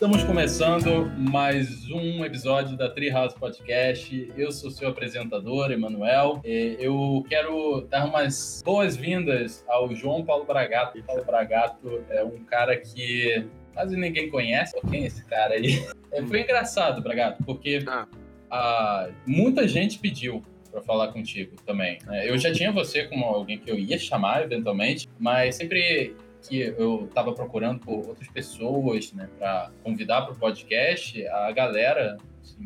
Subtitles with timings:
[0.00, 4.32] Estamos começando mais um episódio da Treehouse Podcast.
[4.34, 6.40] Eu sou seu apresentador, Emanuel.
[6.42, 10.98] Eu quero dar umas boas-vindas ao João Paulo Bragato.
[10.98, 13.44] O Paulo Bragato é um cara que
[13.74, 14.74] quase ninguém conhece.
[14.90, 15.86] Quem é esse cara aí?
[16.10, 18.08] É, foi engraçado, Bragato, porque ah.
[18.50, 21.98] Ah, muita gente pediu para falar contigo também.
[22.06, 22.26] Né?
[22.26, 27.06] Eu já tinha você como alguém que eu ia chamar eventualmente, mas sempre que eu
[27.06, 32.64] estava procurando por outras pessoas, né, para convidar para o podcast, a galera, assim,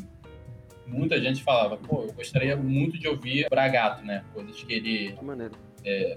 [0.87, 5.12] muita gente falava, pô, eu gostaria muito de ouvir Bragato, né, coisas que ele...
[5.12, 5.55] Que maneiro.
[5.87, 6.16] É,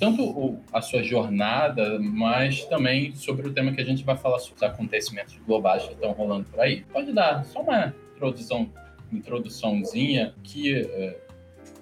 [0.00, 4.40] tanto o, a sua jornada, mas também sobre o tema que a gente vai falar
[4.40, 6.84] sobre os acontecimentos globais que estão rolando por aí.
[6.92, 8.72] Pode dar só uma introdução,
[9.12, 11.16] introduçãozinha que é,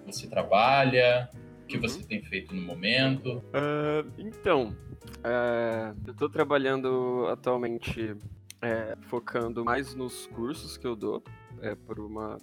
[0.04, 1.30] você trabalha,
[1.72, 1.88] que uhum.
[1.88, 3.38] você tem feito no momento.
[3.38, 4.76] Uh, então,
[5.24, 8.16] é, eu estou trabalhando atualmente
[8.60, 11.22] é, focando mais nos cursos que eu dou
[11.60, 12.36] é, por uma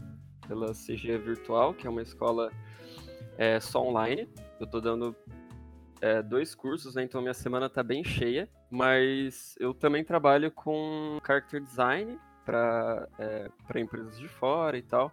[0.47, 2.51] pela CG Virtual, que é uma escola
[3.37, 4.27] é, só online.
[4.59, 5.15] Eu estou dando
[6.01, 11.19] é, dois cursos, né, então minha semana está bem cheia, mas eu também trabalho com
[11.25, 15.11] character design para é, empresas de fora e tal.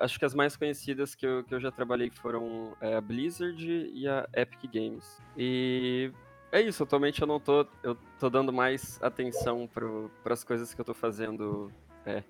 [0.00, 4.08] Acho que as mais conhecidas que eu, que eu já trabalhei foram a Blizzard e
[4.08, 5.22] a Epic Games.
[5.36, 6.10] E
[6.50, 7.66] é isso, atualmente eu não tô.
[7.82, 11.70] Eu tô dando mais atenção para as coisas que eu tô fazendo
[12.04, 12.22] é,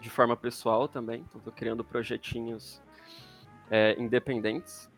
[0.00, 1.24] de forma pessoal também.
[1.28, 2.82] Então, tô criando projetinhos
[3.70, 4.90] é, independentes.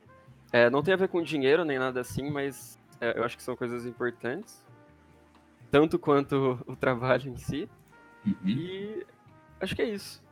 [0.53, 3.43] É, não tem a ver com dinheiro nem nada assim, mas é, eu acho que
[3.43, 4.65] são coisas importantes.
[5.71, 7.69] Tanto quanto o trabalho em si.
[8.27, 8.35] Uhum.
[8.45, 9.07] E
[9.61, 10.23] acho que é isso.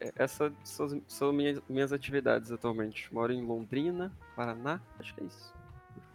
[0.00, 3.12] É, essas são, são minhas, minhas atividades atualmente.
[3.12, 4.80] Moro em Londrina, Paraná.
[4.98, 5.54] Acho que é isso.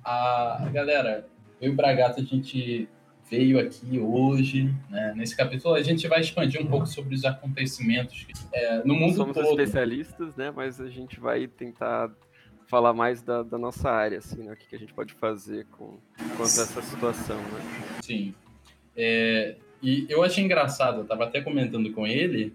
[0.03, 1.27] Ah, galera,
[1.59, 2.87] eu e o Bragato, a gente
[3.29, 5.13] veio aqui hoje, né?
[5.15, 9.33] nesse capítulo, a gente vai expandir um pouco sobre os acontecimentos é, no mundo Somos
[9.33, 9.45] todo.
[9.45, 10.51] Somos especialistas, né?
[10.51, 12.11] Mas a gente vai tentar
[12.67, 14.53] falar mais da, da nossa área, assim, né?
[14.53, 17.99] O que, que a gente pode fazer com a essa situação, né?
[18.01, 18.33] Sim.
[18.95, 22.53] É, e eu achei engraçado, eu estava até comentando com ele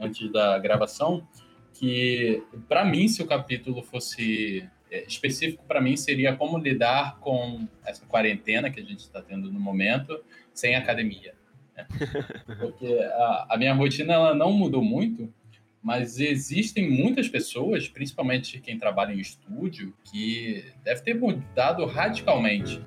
[0.00, 1.26] antes da gravação
[1.74, 7.66] que para mim se o capítulo fosse é, específico para mim seria como lidar com
[7.84, 10.22] essa quarentena que a gente está tendo no momento
[10.52, 11.34] sem academia.
[11.76, 11.86] Né?
[12.60, 15.32] Porque a, a, minha rotina ela não mudou muito,
[15.82, 22.84] mas existem muitas pessoas, principalmente quem trabalha em estúdio, que deve ter mudado radicalmente.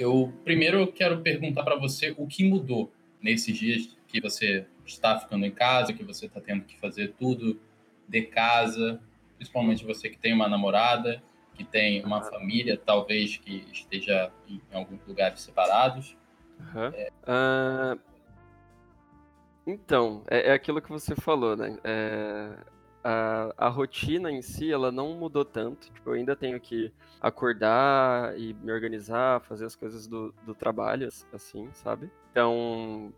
[0.00, 2.90] Eu primeiro quero perguntar para você o que mudou
[3.20, 7.60] nesses dias que você está ficando em casa, que você está tendo que fazer tudo
[8.08, 8.98] de casa,
[9.36, 11.22] principalmente você que tem uma namorada,
[11.52, 16.16] que tem uma família, talvez que esteja em, alguns lugares separados.
[16.58, 16.86] Uhum.
[16.94, 17.10] É...
[17.26, 18.00] Uh...
[19.66, 21.78] Então, é, é, aquilo que você falou, né?
[21.84, 22.56] É,
[23.02, 25.90] a, a, rotina em si, ela não mudou tanto.
[25.92, 31.08] Tipo, eu ainda tenho que acordar e me organizar, fazer as coisas do, do trabalho,
[31.32, 32.10] assim, sabe?
[32.30, 33.12] Então,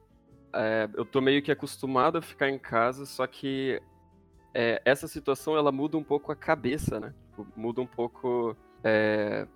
[0.53, 3.81] é, eu tô meio que acostumado a ficar em casa, só que
[4.55, 7.15] é, essa situação ela muda um pouco a cabeça, né?
[7.29, 9.47] Tipo, muda um pouco é,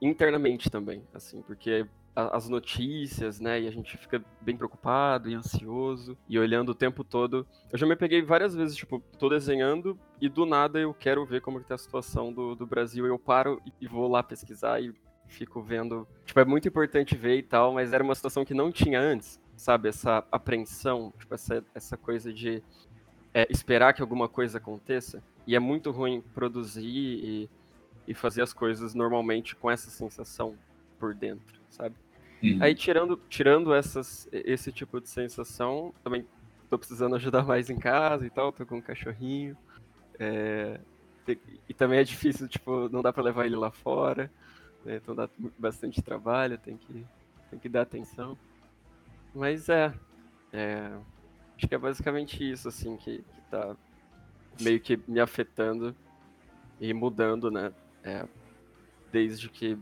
[0.00, 1.86] internamente também, assim, porque
[2.28, 3.60] as notícias, né?
[3.60, 7.46] E a gente fica bem preocupado e ansioso e olhando o tempo todo.
[7.72, 11.40] Eu já me peguei várias vezes, tipo, tô desenhando e do nada eu quero ver
[11.40, 13.06] como que tá a situação do, do Brasil.
[13.06, 14.92] Eu paro e vou lá pesquisar e
[15.26, 16.06] fico vendo.
[16.24, 19.40] Tipo, é muito importante ver e tal, mas era uma situação que não tinha antes
[19.60, 19.90] sabe?
[19.90, 22.62] Essa apreensão, tipo, essa, essa coisa de
[23.32, 25.22] é, esperar que alguma coisa aconteça.
[25.46, 27.50] E é muito ruim produzir e,
[28.08, 30.56] e fazer as coisas normalmente com essa sensação
[30.98, 31.94] por dentro, sabe?
[32.42, 32.58] Uhum.
[32.60, 36.26] Aí, tirando, tirando essas, esse tipo de sensação, também
[36.68, 39.56] tô precisando ajudar mais em casa e tal, tô com um cachorrinho.
[40.18, 40.80] É,
[41.68, 44.30] e também é difícil, tipo, não dá para levar ele lá fora,
[44.84, 44.96] né?
[44.96, 45.28] então dá
[45.58, 47.06] bastante trabalho, tem que,
[47.50, 48.36] tem que dar atenção.
[49.34, 49.92] Mas é,
[50.52, 50.90] é,
[51.60, 53.76] Acho que é basicamente isso, assim, que, que tá
[54.58, 55.94] meio que me afetando
[56.80, 57.70] e mudando, né?
[58.02, 58.26] É,
[59.12, 59.76] desde que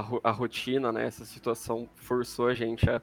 [0.00, 1.06] a, a rotina, né?
[1.06, 3.00] Essa situação forçou a gente a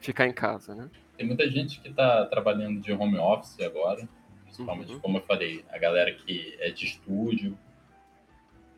[0.00, 0.88] ficar em casa, né?
[1.16, 4.08] Tem muita gente que está trabalhando de home office agora,
[4.44, 5.00] principalmente, uhum.
[5.00, 7.58] como eu falei, a galera que é de estúdio.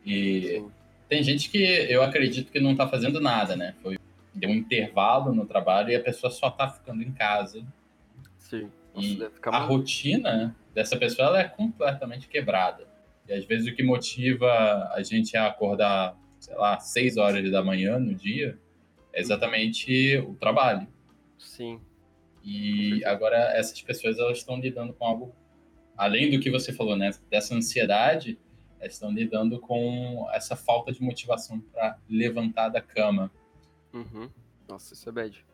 [0.05, 0.71] E Sim.
[1.07, 3.73] tem gente que eu acredito que não está fazendo nada, né?
[3.81, 3.97] Foi
[4.33, 7.63] deu um intervalo no trabalho e a pessoa só tá ficando em casa.
[8.37, 8.69] Sim.
[8.95, 12.87] e a rotina dessa pessoa é completamente quebrada.
[13.27, 17.63] E às vezes o que motiva a gente a acordar, sei lá, seis horas da
[17.63, 18.59] manhã no dia
[19.13, 20.85] é exatamente o trabalho.
[21.37, 21.79] Sim.
[22.43, 25.35] E agora essas pessoas elas estão lidando com algo
[25.95, 27.11] além do que você falou, né?
[27.29, 28.37] Dessa ansiedade,
[28.77, 33.31] elas estão lidando com essa falta de motivação para levantar da cama.
[33.93, 34.29] Uhum.
[34.67, 35.45] Nossa, isso é bad.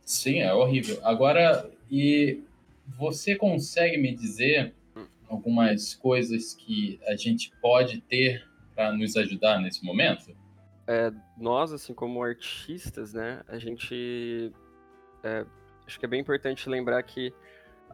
[0.00, 0.98] Sim, é horrível.
[1.02, 2.42] Agora, e
[2.86, 4.74] você consegue me dizer
[5.28, 8.47] algumas coisas que a gente pode ter
[8.78, 10.32] para nos ajudar nesse momento?
[10.86, 14.52] É, nós, assim, como artistas, né, a gente.
[15.24, 15.44] É,
[15.84, 17.34] acho que é bem importante lembrar que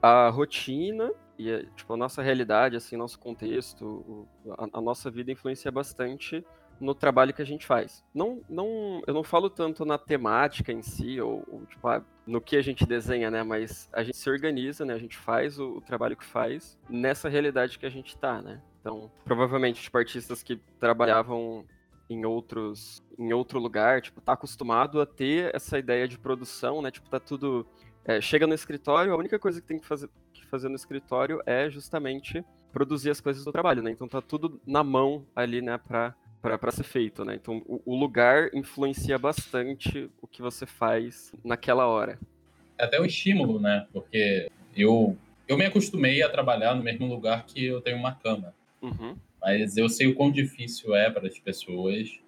[0.03, 4.29] a rotina e tipo, a nossa realidade, assim, nosso contexto,
[4.59, 6.45] a, a nossa vida influencia bastante
[6.81, 8.05] no trabalho que a gente faz.
[8.15, 12.41] Não, não, eu não falo tanto na temática em si, ou, ou tipo, ah, no
[12.41, 13.43] que a gente desenha, né?
[13.43, 14.95] Mas a gente se organiza, né?
[14.95, 18.61] A gente faz o, o, trabalho que faz nessa realidade que a gente tá, né?
[18.81, 21.65] Então, provavelmente, tipo, artistas que trabalhavam
[22.09, 26.91] em outros em outro lugar, tipo, tá acostumado a ter essa ideia de produção, né?
[26.91, 27.67] Tipo, tá tudo
[28.05, 31.41] é, chega no escritório, a única coisa que tem que fazer, que fazer no escritório
[31.47, 33.91] é justamente produzir as coisas do trabalho, né?
[33.91, 36.15] Então tá tudo na mão ali, né, para
[36.59, 37.35] para ser feito, né?
[37.35, 42.19] Então o, o, lugar influencia bastante o que você faz naquela hora.
[42.79, 43.87] É até um estímulo, né?
[43.93, 48.55] Porque eu eu me acostumei a trabalhar no mesmo lugar que eu tenho uma cama.
[48.81, 49.17] Uhum.
[49.41, 52.19] Mas eu sei o quão difícil é para as pessoas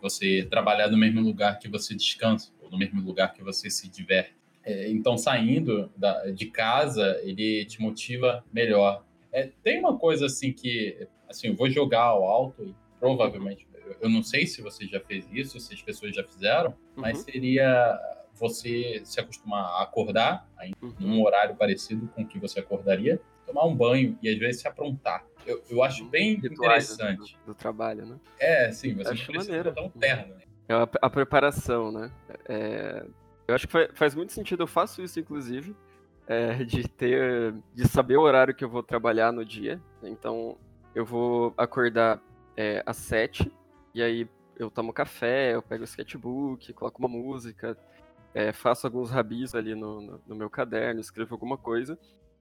[0.00, 3.88] você trabalhar no mesmo lugar que você descansa, ou no mesmo lugar que você se
[3.88, 4.34] diverte.
[4.64, 9.04] É, então, saindo da, de casa, ele te motiva melhor.
[9.30, 12.74] É, tem uma coisa assim que, assim, eu vou jogar ao alto e
[13.04, 13.68] provavelmente,
[14.00, 17.02] eu não sei se você já fez isso, se as pessoas já fizeram, uhum.
[17.02, 18.00] mas seria
[18.32, 20.48] você se acostumar a acordar
[20.80, 20.94] uhum.
[20.98, 24.66] num horário parecido com o que você acordaria, tomar um banho e às vezes se
[24.66, 25.22] aprontar.
[25.46, 27.36] Eu, eu acho bem Rituais interessante.
[27.44, 28.18] Do, do, trabalho, né?
[28.38, 30.34] É, sim, você acho precisa botar um terno.
[30.34, 30.42] Né?
[30.66, 32.10] É a, a, preparação, né?
[32.48, 33.04] É,
[33.46, 35.76] eu acho que faz muito sentido, eu faço isso, inclusive,
[36.26, 37.52] é, de ter.
[37.74, 39.78] de saber o horário que eu vou trabalhar no dia.
[40.02, 40.56] Então,
[40.94, 42.18] eu vou acordar
[42.56, 43.50] é, às sete,
[43.94, 47.76] e aí eu tomo café, eu pego o sketchbook, coloco uma música,
[48.32, 51.98] é, faço alguns rabis ali no, no, no, meu caderno, escrevo alguma coisa.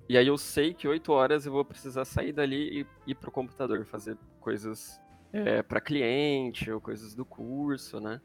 [0.08, 3.32] E aí eu sei que oito horas eu vou precisar sair dali e ir pro
[3.32, 5.00] computador, fazer coisas
[5.32, 8.20] é, para cliente ou coisas do curso, né?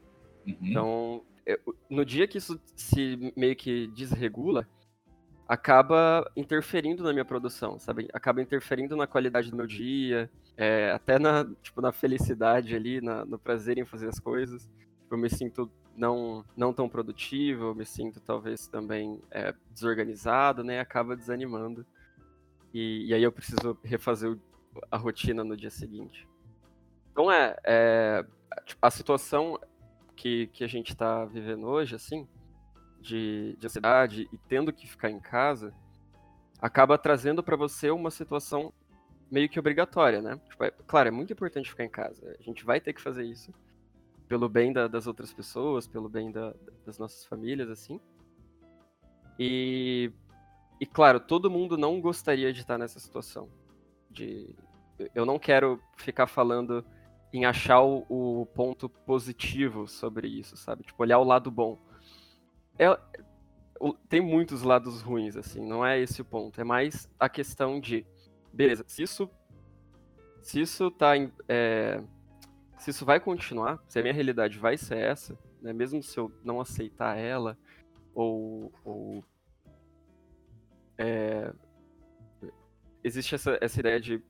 [0.45, 0.57] Uhum.
[0.61, 1.23] Então,
[1.89, 4.67] no dia que isso se meio que desregula,
[5.49, 8.07] acaba interferindo na minha produção, sabe?
[8.13, 13.25] Acaba interferindo na qualidade do meu dia, é, até na, tipo, na felicidade ali, na,
[13.25, 14.69] no prazer em fazer as coisas.
[15.09, 15.67] Eu me sinto
[15.97, 20.79] não, não tão produtivo, eu me sinto talvez também é, desorganizado, né?
[20.79, 21.83] Acaba desanimando.
[22.71, 24.39] E, e aí eu preciso refazer o,
[24.91, 26.27] a rotina no dia seguinte.
[27.11, 28.23] Então é, é
[28.79, 29.59] a situação
[30.15, 32.27] que, que a gente está vivendo hoje, assim,
[33.01, 35.73] de, de ansiedade e tendo que ficar em casa,
[36.61, 38.73] acaba trazendo para você uma situação
[39.31, 40.39] meio que obrigatória, né?
[40.49, 42.35] Tipo, é, claro, é muito importante ficar em casa.
[42.39, 43.53] A gente vai ter que fazer isso
[44.27, 46.53] pelo bem da, das outras pessoas, pelo bem da,
[46.85, 47.99] das nossas famílias, assim.
[49.39, 50.11] E,
[50.79, 53.49] e claro, todo mundo não gostaria de estar nessa situação.
[54.09, 54.55] De,
[55.15, 56.85] eu não quero ficar falando
[57.31, 60.83] em achar o, o, ponto positivo sobre isso, sabe?
[60.83, 61.77] Tipo, olhar o lado bom.
[62.79, 62.97] É,
[64.07, 66.59] tem muitos lados ruins, assim, não é esse o ponto.
[66.59, 68.05] É mais a questão de,
[68.53, 69.29] beleza, se isso,
[70.41, 71.11] se isso tá,
[71.47, 72.01] é,
[72.77, 76.31] se isso vai continuar, se a minha realidade vai ser essa, né, mesmo se eu
[76.41, 77.57] não aceitar ela,
[78.15, 79.23] ou, ou
[80.97, 81.53] é,
[83.03, 84.23] existe essa, essa ideia de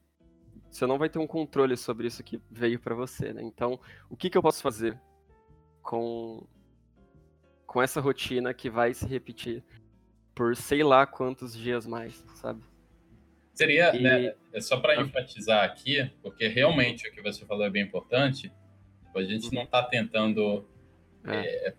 [0.69, 3.41] você não vai ter um controle sobre isso que veio para você, né?
[3.41, 4.99] Então, o que, que eu posso fazer
[5.81, 6.45] com
[7.69, 9.63] com essa rotina que vai se repetir
[10.33, 12.63] por sei lá quantos dias mais, sabe?
[13.53, 14.01] Seria, e...
[14.01, 18.51] né, é só para enfatizar aqui, porque realmente o que você falou é bem importante.
[19.03, 20.67] Tipo, a gente não está tentando
[21.23, 21.67] é.
[21.67, 21.73] É,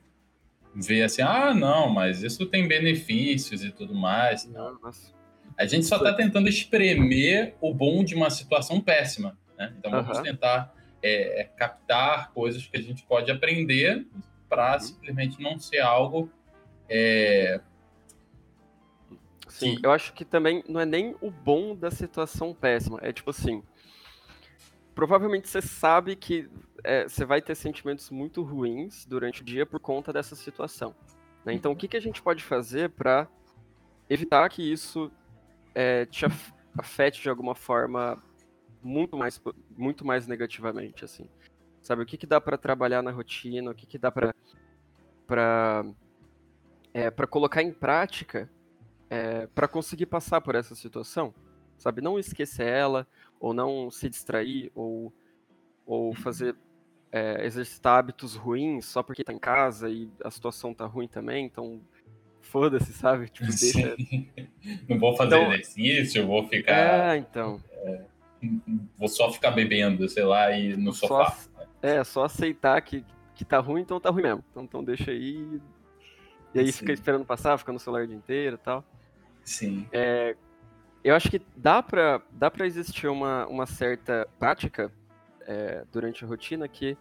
[0.76, 4.47] ver assim, ah, não, mas isso tem benefícios e tudo mais.
[4.47, 5.12] Não, nossa.
[5.59, 9.37] A gente só está tentando espremer o bom de uma situação péssima.
[9.59, 9.75] Né?
[9.76, 10.23] Então vamos uhum.
[10.23, 14.06] tentar é, é, captar coisas que a gente pode aprender
[14.50, 14.80] para uhum.
[14.80, 16.28] simplesmente não ser algo.
[16.88, 17.61] É...
[19.49, 19.87] Sim, que...
[19.87, 22.99] eu acho que também não é nem o bom da situação péssima.
[23.00, 23.62] É tipo assim.
[24.95, 26.50] Provavelmente você sabe que
[26.85, 30.95] é, você vai ter sentimentos muito ruins durante o dia por conta dessa situação.
[31.45, 31.54] Né?
[31.54, 33.28] Então, o que, que a gente pode fazer para
[34.11, 35.11] evitar que isso
[35.75, 36.26] é, te
[36.76, 38.23] afete de alguma forma
[38.83, 39.40] muito mais,
[39.76, 41.28] muito mais negativamente, assim.
[41.82, 44.34] Sabe, o que, que dá para trabalhar na rotina, o que, que dá para
[45.26, 45.84] para
[46.92, 48.50] é, para colocar em prática
[49.08, 51.34] é, para conseguir passar por essa situação,
[51.76, 52.00] sabe?
[52.00, 53.06] Não esquecer ela,
[53.40, 55.12] ou não se distrair, ou,
[55.84, 56.54] ou fazer
[57.10, 61.44] é, exercitar hábitos ruins só porque tá em casa e a situação tá ruim também,
[61.44, 61.80] então
[62.40, 63.28] foda-se, sabe?
[63.30, 63.96] Tipo, deixa...
[64.88, 67.14] Não vou fazer então, exercício, vou ficar.
[67.14, 67.60] É, então.
[67.72, 68.04] É,
[68.96, 71.32] vou só ficar bebendo, sei lá, e no sofá.
[71.32, 71.50] Só,
[71.82, 74.44] é, só aceitar que, que tá ruim, então tá ruim mesmo.
[74.50, 75.60] Então, então deixa aí.
[76.54, 76.78] E aí Sim.
[76.78, 78.84] fica esperando passar, fica no celular o dia inteiro e tal.
[79.44, 79.88] Sim.
[79.92, 80.37] É,
[81.02, 84.92] eu acho que dá pra, dá pra existir uma, uma certa prática
[85.42, 86.96] é, durante a rotina que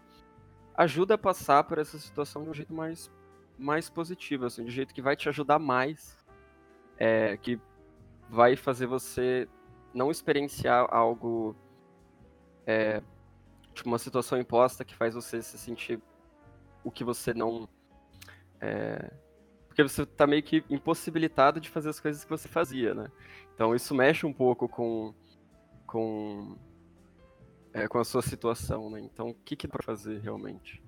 [0.75, 3.11] ajuda a passar por essa situação de um jeito mais
[3.59, 6.17] mais positiva, assim, de jeito que vai te ajudar mais,
[6.97, 7.59] é, que
[8.29, 9.49] vai fazer você
[9.93, 11.55] não experienciar algo,
[12.65, 13.03] é,
[13.73, 16.01] tipo uma situação imposta que faz você se sentir
[16.83, 17.67] o que você não,
[18.61, 19.11] é,
[19.67, 23.11] porque você tá meio que impossibilitado de fazer as coisas que você fazia, né?
[23.53, 25.13] Então isso mexe um pouco com
[25.85, 26.57] com
[27.73, 28.99] é, com a sua situação, né?
[28.99, 30.81] Então o que que dá para fazer realmente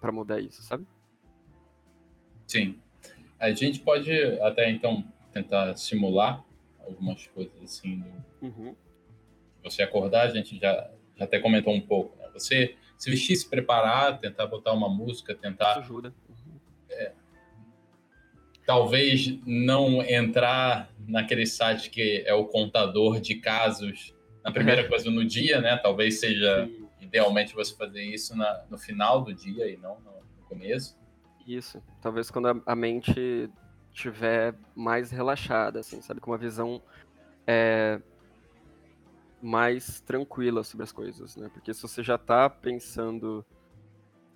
[0.00, 0.86] para mudar isso, sabe?
[2.46, 2.80] Sim.
[3.38, 4.10] A gente pode
[4.40, 6.44] até então tentar simular
[6.80, 8.00] algumas coisas assim.
[8.00, 8.46] Do...
[8.46, 8.76] Uhum.
[9.62, 10.90] Você acordar, a gente já
[11.22, 12.16] até comentou um pouco.
[12.18, 12.28] Né?
[12.32, 15.72] Você se vestir, se preparar, tentar botar uma música, tentar.
[15.72, 16.14] Isso ajuda.
[16.90, 17.12] É,
[18.66, 24.14] talvez não entrar naquele site que é o contador de casos
[24.44, 25.76] na primeira coisa no dia, né?
[25.76, 26.88] Talvez seja Sim.
[27.00, 30.96] idealmente você fazer isso na, no final do dia e não no, no começo.
[31.46, 31.82] Isso.
[32.00, 33.50] Talvez quando a, a mente
[33.92, 36.20] tiver mais relaxada, assim, sabe?
[36.20, 36.82] Com uma visão
[37.46, 38.00] é,
[39.42, 41.50] mais tranquila sobre as coisas, né?
[41.52, 43.44] Porque se você já tá pensando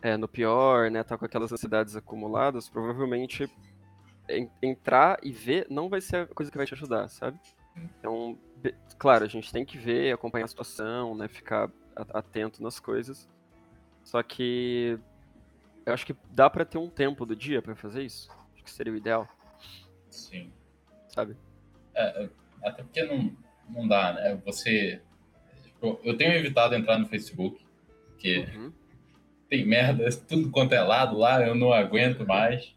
[0.03, 1.03] é, no pior, né?
[1.03, 3.51] Tá com aquelas ansiedades acumuladas, provavelmente
[4.29, 7.39] en entrar e ver não vai ser a coisa que vai te ajudar, sabe?
[7.77, 8.39] Então,
[8.99, 11.29] claro, a gente tem que ver, acompanhar a situação, né?
[11.29, 13.29] Ficar atento nas coisas.
[14.03, 14.99] Só que
[15.85, 18.31] eu acho que dá para ter um tempo do dia para fazer isso.
[18.55, 19.29] Acho que seria o ideal.
[20.11, 20.53] Sim.
[21.09, 21.37] Sabe?
[21.95, 22.31] É, é,
[22.65, 23.37] até porque não,
[23.69, 24.39] não dá, né?
[24.45, 25.01] Você.
[25.65, 27.61] Tipo, eu tenho evitado entrar no Facebook,
[28.09, 28.73] porque uhum.
[29.49, 32.75] tem merda, tudo quanto é lado lá, eu não aguento mais.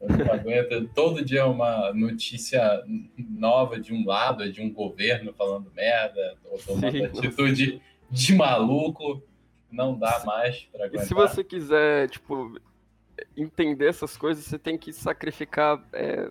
[0.00, 0.88] Eu não aguento.
[0.94, 2.84] Todo dia é uma notícia
[3.16, 9.22] nova de um lado, de um governo falando merda, ou tomando atitude de maluco
[9.70, 11.04] não dá mais para aguentar.
[11.04, 12.58] E se você quiser, tipo,
[13.36, 15.82] entender essas coisas, você tem que sacrificar.
[15.92, 16.30] É,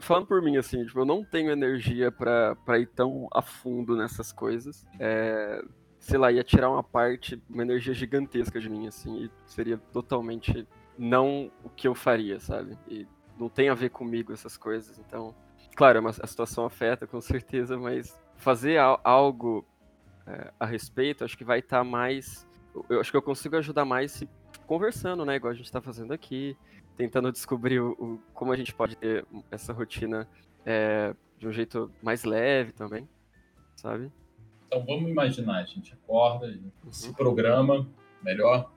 [0.00, 4.32] falando por mim, assim, tipo, eu não tenho energia para ir tão a fundo nessas
[4.32, 4.86] coisas.
[4.98, 5.62] É,
[5.98, 10.66] sei lá, ia tirar uma parte, uma energia gigantesca de mim, assim, e seria totalmente
[10.98, 12.78] não o que eu faria, sabe?
[12.88, 13.06] E
[13.38, 15.34] não tem a ver comigo essas coisas, então.
[15.74, 19.66] Claro, é a situação afeta com certeza, mas fazer algo
[20.26, 22.46] é, a respeito, acho que vai estar tá mais
[22.88, 24.22] eu acho que eu consigo ajudar mais
[24.66, 25.36] conversando, né?
[25.36, 26.56] Igual a gente está fazendo aqui,
[26.96, 30.26] tentando descobrir o, o, como a gente pode ter essa rotina
[30.64, 33.08] é, de um jeito mais leve também,
[33.76, 34.10] sabe?
[34.66, 36.92] Então vamos imaginar, a gente acorda, a gente uhum.
[36.92, 37.86] se programa
[38.22, 38.70] melhor,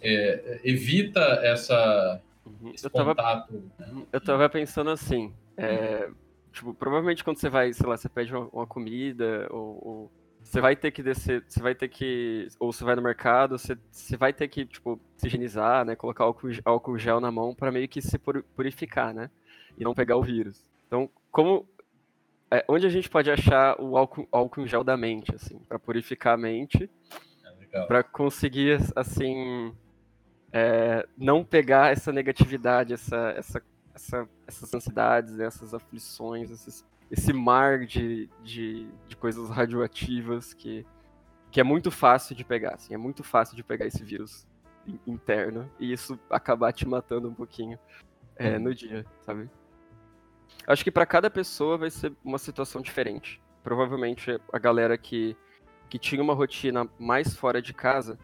[0.00, 2.72] é, evita essa, uhum.
[2.74, 3.52] esse eu tava, contato.
[3.78, 3.86] Né?
[3.92, 4.06] Uhum.
[4.12, 6.10] Eu tava pensando assim, é,
[6.52, 10.12] tipo, provavelmente quando você vai, sei lá, você pede uma, uma comida ou, ou
[10.42, 13.76] você vai ter que descer, você vai ter que, ou você vai no mercado, você,
[13.90, 17.70] você vai ter que, tipo, se higienizar, né, colocar álcool, álcool gel na mão para
[17.70, 19.30] meio que se purificar, né,
[19.78, 20.64] e não pegar o vírus.
[20.86, 21.66] Então, como,
[22.50, 26.34] é, onde a gente pode achar o álcool, álcool gel da mente, assim, para purificar
[26.34, 26.90] a mente,
[27.72, 29.72] é para conseguir, assim,
[30.52, 33.62] é, não pegar essa negatividade, essa, essa,
[33.94, 40.86] essa, essas ansiedades, essas aflições, esses esse mar de, de, de, coisas radioativas que,
[41.50, 44.46] que é muito fácil de pegar, assim, é muito fácil de pegar esse vírus
[45.06, 47.78] interno e isso acabar te matando um pouquinho
[48.36, 48.60] é, uhum.
[48.60, 49.50] no dia, sabe?
[50.66, 53.40] Acho que para cada pessoa vai ser uma situação diferente.
[53.62, 55.36] Provavelmente a galera que,
[55.88, 58.18] que tinha uma rotina mais fora de casa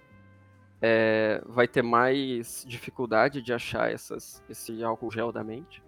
[0.80, 5.82] é, vai ter mais dificuldade de achar essas, esse álcool gel da mente,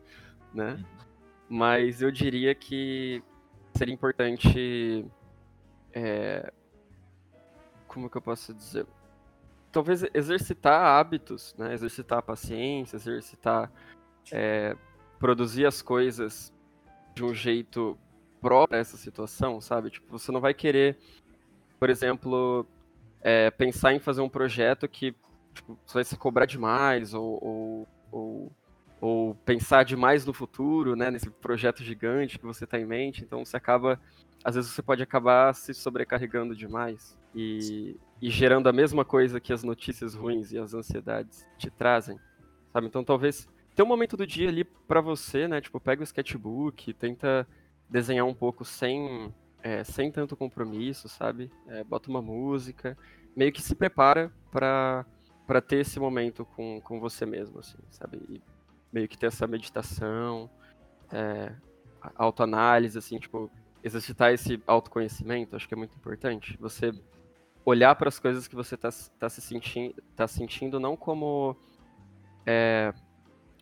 [0.52, 0.72] né?
[0.72, 1.07] Uhum.
[1.48, 3.22] Mas eu diria que
[3.74, 5.04] seria importante.
[5.92, 6.52] É,
[7.86, 8.86] como que eu posso dizer?
[9.72, 11.72] Talvez exercitar hábitos, né?
[11.72, 13.70] Exercitar a paciência, exercitar.
[14.30, 14.76] É,
[15.18, 16.52] produzir as coisas
[17.14, 17.98] de um jeito
[18.40, 19.90] próprio a essa situação, sabe?
[19.90, 20.96] Tipo, você não vai querer,
[21.78, 22.66] por exemplo,
[23.20, 25.14] é, pensar em fazer um projeto que
[25.54, 28.52] tipo, vai se cobrar demais ou, ou, ou,
[29.00, 33.22] ou, pensar demais no futuro, né, nesse projeto gigante que você está em mente.
[33.22, 34.00] Então você acaba,
[34.44, 39.52] às vezes você pode acabar se sobrecarregando demais e, e gerando a mesma coisa que
[39.52, 42.18] as notícias ruins e as ansiedades te trazem,
[42.72, 42.86] sabe?
[42.86, 45.60] Então talvez ter um momento do dia ali para você, né?
[45.60, 47.46] Tipo, pega o sketchbook, tenta
[47.88, 51.50] desenhar um pouco sem, é, sem tanto compromisso, sabe?
[51.68, 52.98] É, bota uma música,
[53.36, 55.06] meio que se prepara para
[55.48, 58.20] para ter esse momento com, com você mesmo, assim, sabe?
[58.28, 58.42] E
[58.92, 60.50] meio que ter essa meditação,
[61.12, 61.52] é,
[62.16, 63.50] autoanálise, assim, tipo,
[63.82, 66.56] exercitar esse autoconhecimento, acho que é muito importante.
[66.60, 66.92] Você
[67.64, 71.56] olhar para as coisas que você está tá se sentindo, tá sentindo não como
[72.46, 72.92] é,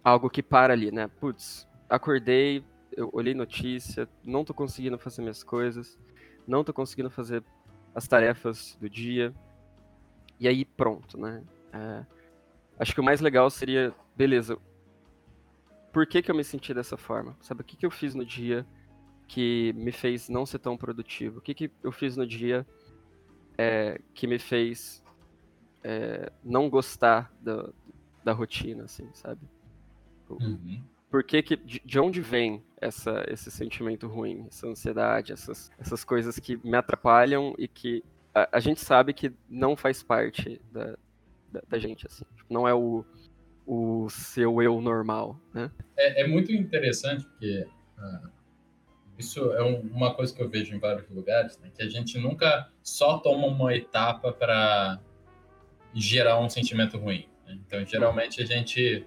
[0.03, 1.09] algo que para ali, né?
[1.09, 2.65] Putz, acordei,
[2.97, 5.99] eu olhei notícia, não tô conseguindo fazer minhas coisas,
[6.47, 7.43] não tô conseguindo fazer
[7.95, 9.35] as tarefas do dia.
[10.39, 11.43] E aí pronto, né?
[11.73, 12.07] É,
[12.79, 14.57] acho que o mais legal seria, beleza,
[15.97, 17.35] por que, que eu me senti dessa forma?
[17.41, 18.67] Sabe, o que, que eu fiz no dia
[19.27, 21.39] que me fez não ser tão produtivo?
[21.39, 22.67] O que, que eu fiz no dia
[23.57, 25.03] é, que me fez
[25.83, 27.71] é, não gostar da,
[28.23, 29.41] da rotina, assim, sabe?
[30.29, 30.85] Uhum.
[31.11, 36.05] Por que, que de, de, onde vem essa, esse sentimento ruim, essa ansiedade, essas, essas
[36.05, 40.95] coisas que me atrapalham e que a, a gente sabe que não faz parte da,
[41.51, 42.27] da, da gente, assim.
[42.51, 43.03] Não é o,
[43.67, 45.71] o seu eu normal, né?
[45.97, 47.67] É, é muito interessante porque
[47.99, 48.31] ah,
[49.19, 52.19] isso é um, uma coisa que eu vejo em vários lugares, né, que a gente
[52.19, 55.01] nunca só toma uma etapa para
[55.95, 57.27] gerar um sentimento ruim.
[57.47, 57.59] Né?
[57.67, 59.07] Então, geralmente a gente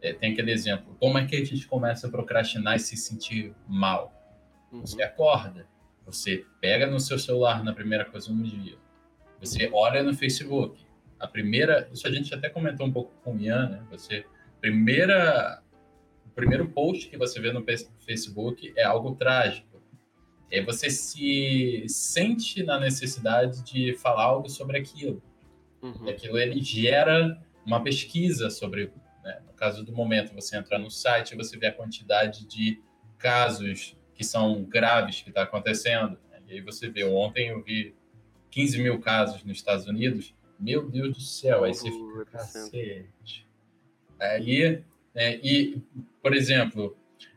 [0.00, 0.96] é, tem aquele exemplo.
[0.98, 4.12] Como é que a gente começa a procrastinar e se sentir mal?
[4.72, 4.80] Uhum.
[4.80, 5.68] Você acorda,
[6.04, 8.78] você pega no seu celular na primeira coisa do dia,
[9.38, 10.86] você olha no Facebook.
[11.20, 13.86] A primeira, isso a gente até comentou um pouco com o Ian, né?
[13.90, 14.24] Você,
[14.60, 15.62] primeira,
[16.26, 17.64] o primeiro post que você vê no
[18.04, 19.68] Facebook é algo trágico.
[20.50, 25.22] E aí você se sente na necessidade de falar algo sobre aquilo.
[25.80, 26.06] Uhum.
[26.06, 28.90] E aquilo ele gera uma pesquisa sobre
[29.22, 29.40] né?
[29.46, 32.80] No caso do momento, você entra no site e você vê a quantidade de
[33.18, 36.18] casos que são graves que está acontecendo.
[36.30, 36.40] Né?
[36.48, 37.94] E aí você vê, ontem eu vi
[38.50, 40.34] 15 mil casos nos Estados Unidos.
[40.60, 43.48] Meu Deus do céu, aí você fica, cacete.
[44.20, 44.82] Aí,
[45.14, 45.80] é, e,
[46.22, 46.96] por exemplo,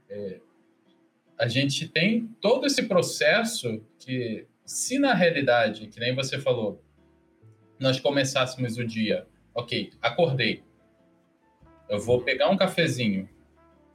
[0.10, 0.40] é,
[1.38, 6.84] a gente tem todo esse processo que, se na realidade, que nem você falou,
[7.80, 10.64] nós começássemos o dia, ok, acordei,
[11.90, 13.30] eu vou pegar um cafezinho,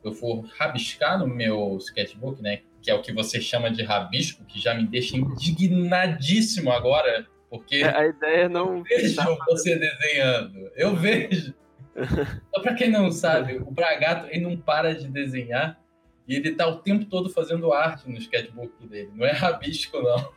[0.03, 2.63] eu vou rabiscar no meu sketchbook, né?
[2.81, 7.77] Que é o que você chama de rabisco, que já me deixa indignadíssimo agora, porque
[7.77, 11.55] é, a ideia é não eu vejo você desenhando, eu vejo.
[12.55, 15.81] Só para quem não sabe, o Bragato ele não para de desenhar
[16.27, 19.11] e ele tá o tempo todo fazendo arte no sketchbook dele.
[19.15, 20.33] Não é rabisco, não.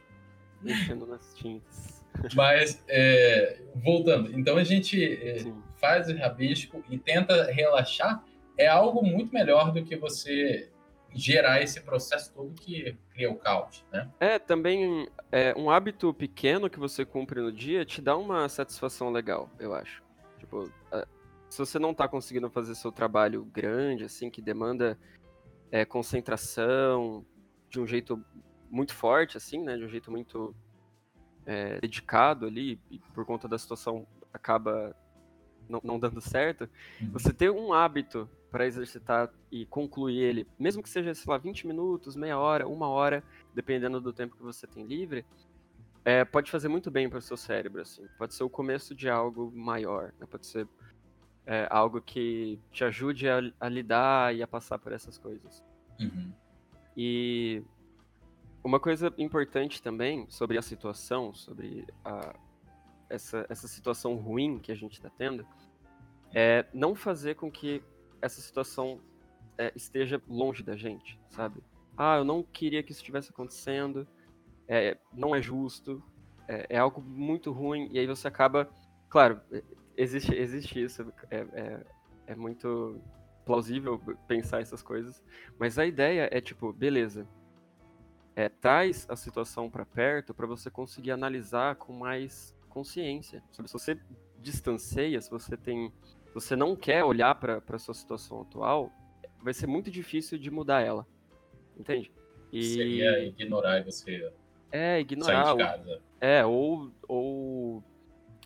[0.62, 2.02] Mexendo nas tintas.
[2.34, 5.43] Mas, é, voltando, então a gente é,
[5.78, 8.24] faz o rabisco e tenta relaxar,
[8.58, 10.69] é algo muito melhor do que você
[11.13, 14.10] gerar esse processo todo que cria o caos, né?
[14.19, 19.12] É, também é, um hábito pequeno que você cumpre no dia te dá uma satisfação
[19.12, 20.02] legal, eu acho.
[20.39, 20.71] Tipo,
[21.52, 24.97] se você não tá conseguindo fazer seu trabalho grande, assim, que demanda
[25.69, 27.26] é, concentração
[27.69, 28.24] de um jeito
[28.69, 29.76] muito forte, assim, né?
[29.76, 30.56] De um jeito muito
[31.45, 34.95] é, dedicado ali, e por conta da situação acaba
[35.67, 36.69] não, não dando certo,
[37.02, 37.12] uhum.
[37.12, 41.66] você ter um hábito para exercitar e concluir ele, mesmo que seja, sei lá, 20
[41.66, 43.24] minutos, meia hora, uma hora,
[43.56, 45.26] dependendo do tempo que você tem livre,
[46.04, 48.06] é, pode fazer muito bem para o seu cérebro, assim.
[48.18, 50.28] Pode ser o começo de algo maior, né?
[50.30, 50.68] pode ser
[51.46, 55.64] é, algo que te ajude a, a, lidar e a passar por essas coisas.
[56.00, 56.34] Uhum.
[56.98, 57.64] E
[58.64, 62.36] uma coisa importante também sobre a situação, sobre a,
[63.10, 65.46] essa, essa situação ruim que a gente está tendo,
[66.34, 67.84] é não fazer com que
[68.22, 69.00] essa situação
[69.58, 71.62] é, esteja longe da gente, sabe?
[71.98, 74.08] Ah, eu não queria que isso estivesse acontecendo,
[74.68, 76.02] é, não é justo,
[76.48, 78.70] é, é, algo muito ruim, e aí você acaba.
[79.10, 79.42] Claro,
[79.98, 81.86] existe, existe isso, é, é,
[82.28, 83.00] é muito
[83.46, 85.24] plausível pensar essas coisas,
[85.60, 87.28] mas a ideia é tipo, beleza,
[88.36, 93.44] é, traz a situação para perto para você conseguir analisar com mais consciência.
[93.52, 94.00] Se você
[94.40, 95.92] distancia, se você tem
[96.34, 98.91] você não quer olhar para a sua situação atual,
[99.41, 101.06] vai ser muito difícil de mudar ela.
[101.78, 102.12] Entende?
[102.52, 102.63] E...
[102.63, 104.32] Seria ignorar você
[104.72, 105.46] é, ignorar.
[105.46, 106.02] Sair de casa.
[106.20, 107.84] É, ou, ou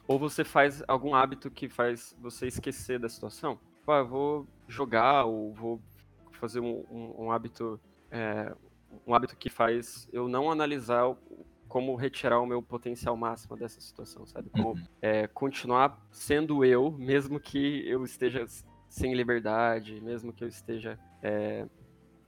[0.08, 3.60] Ou você faz algum hábito que faz você esquecer da situação.
[3.88, 5.82] Ah, eu vou jogar ou vou
[6.32, 7.80] fazer um, um, um hábito
[8.12, 8.54] é,
[9.06, 11.16] um hábito que faz eu não analisar
[11.76, 14.50] como retirar o meu potencial máximo dessa situação, sabe?
[14.50, 14.84] Como uhum.
[15.02, 18.46] é, continuar sendo eu, mesmo que eu esteja
[18.88, 21.68] sem liberdade, mesmo que eu esteja é,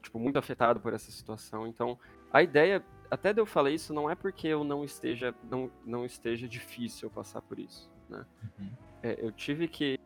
[0.04, 1.66] tipo muito afetado por essa situação.
[1.66, 1.98] Então,
[2.30, 6.04] a ideia até de eu falar isso não é porque eu não esteja não, não
[6.04, 8.26] esteja difícil passar por isso, né?
[8.60, 8.70] Uhum.
[9.02, 9.98] É, eu tive que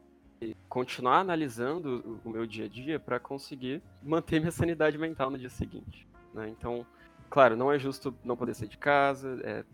[0.70, 5.50] continuar analisando o meu dia a dia para conseguir manter minha sanidade mental no dia
[5.50, 6.48] seguinte, né?
[6.48, 6.86] Então,
[7.32, 9.65] claro, não é justo não poder sair de casa, é,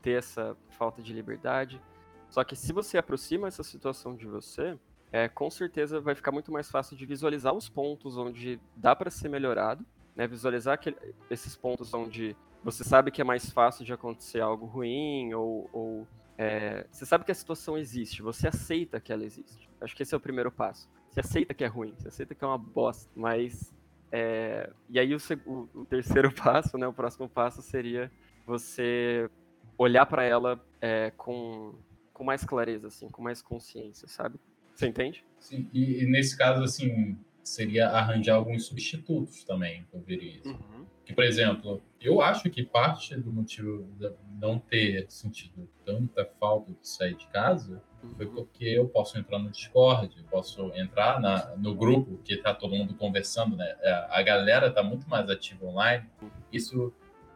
[0.00, 1.82] ter essa falta de liberdade.
[2.30, 4.78] Só que se você aproxima essa situação de você,
[5.10, 9.10] é, com certeza vai ficar muito mais fácil de visualizar os pontos onde dá para
[9.10, 9.84] ser melhorado
[10.16, 10.26] né?
[10.26, 10.96] Visualizar aquele,
[11.30, 12.34] esses pontos onde
[12.64, 16.08] você sabe que é mais fácil de acontecer algo ruim ou, ou
[16.38, 19.68] é, você sabe que a situação existe, você aceita que ela existe.
[19.80, 20.88] Acho que esse é o primeiro passo.
[21.10, 23.72] Você aceita que é ruim, você aceita que é uma bosta, mas
[24.10, 28.10] é, e aí o, o, terceiro passo, né, o próximo passo seria
[28.46, 29.28] você
[29.76, 31.74] olhar para ela é, com,
[32.12, 34.38] com mais clareza, assim, com mais consciência, sabe?
[34.74, 35.24] Você entende?
[35.38, 40.48] Sim, e, e nesse caso, assim, seria arranjar alguns substitutos também, eu veria isso.
[40.48, 40.86] Uhum.
[41.04, 46.72] Que, por exemplo, eu acho que parte do motivo de não ter sentido tanta falta
[46.72, 47.80] de sair de casa.
[48.16, 52.76] Foi porque eu posso entrar no Discord, posso entrar na, no grupo que está todo
[52.76, 53.74] mundo conversando, né?
[53.80, 56.04] É, a galera está muito mais ativa online.
[56.52, 56.92] Isso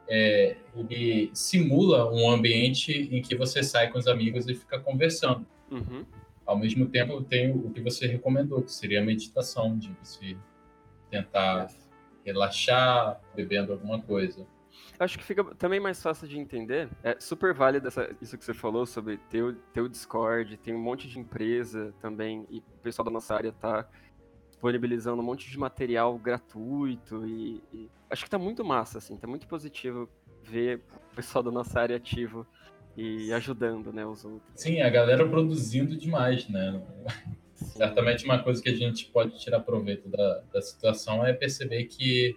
[0.08, 5.46] é, ele simula um ambiente em que você sai com os amigos e fica conversando.
[5.70, 6.04] Uhum.
[6.44, 10.36] Ao mesmo tempo, tem o que você recomendou, que seria a meditação, de você
[11.08, 11.68] tentar
[12.24, 14.46] relaxar bebendo alguma coisa.
[14.98, 16.88] Acho que fica também mais fácil de entender.
[17.02, 20.74] É super válido essa, isso que você falou sobre ter o, ter o Discord, tem
[20.74, 23.88] um monte de empresa também, e o pessoal da nossa área tá
[24.50, 29.26] disponibilizando um monte de material gratuito e, e, acho que tá muito massa, assim, tá
[29.26, 30.06] muito positivo
[30.42, 32.46] ver o pessoal da nossa área ativo
[32.94, 34.42] e ajudando, né, os outros.
[34.54, 36.82] Sim, a galera produzindo demais, né?
[37.54, 42.36] Certamente uma coisa que a gente pode tirar proveito da, da situação é perceber que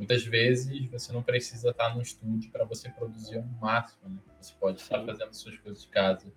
[0.00, 4.16] muitas vezes você não precisa estar no estúdio para você produzir o máximo, né?
[4.40, 4.84] Você pode Sim.
[4.84, 6.32] estar fazendo suas coisas de casa.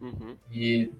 [0.00, 0.36] Uhum.
[0.52, 0.92] E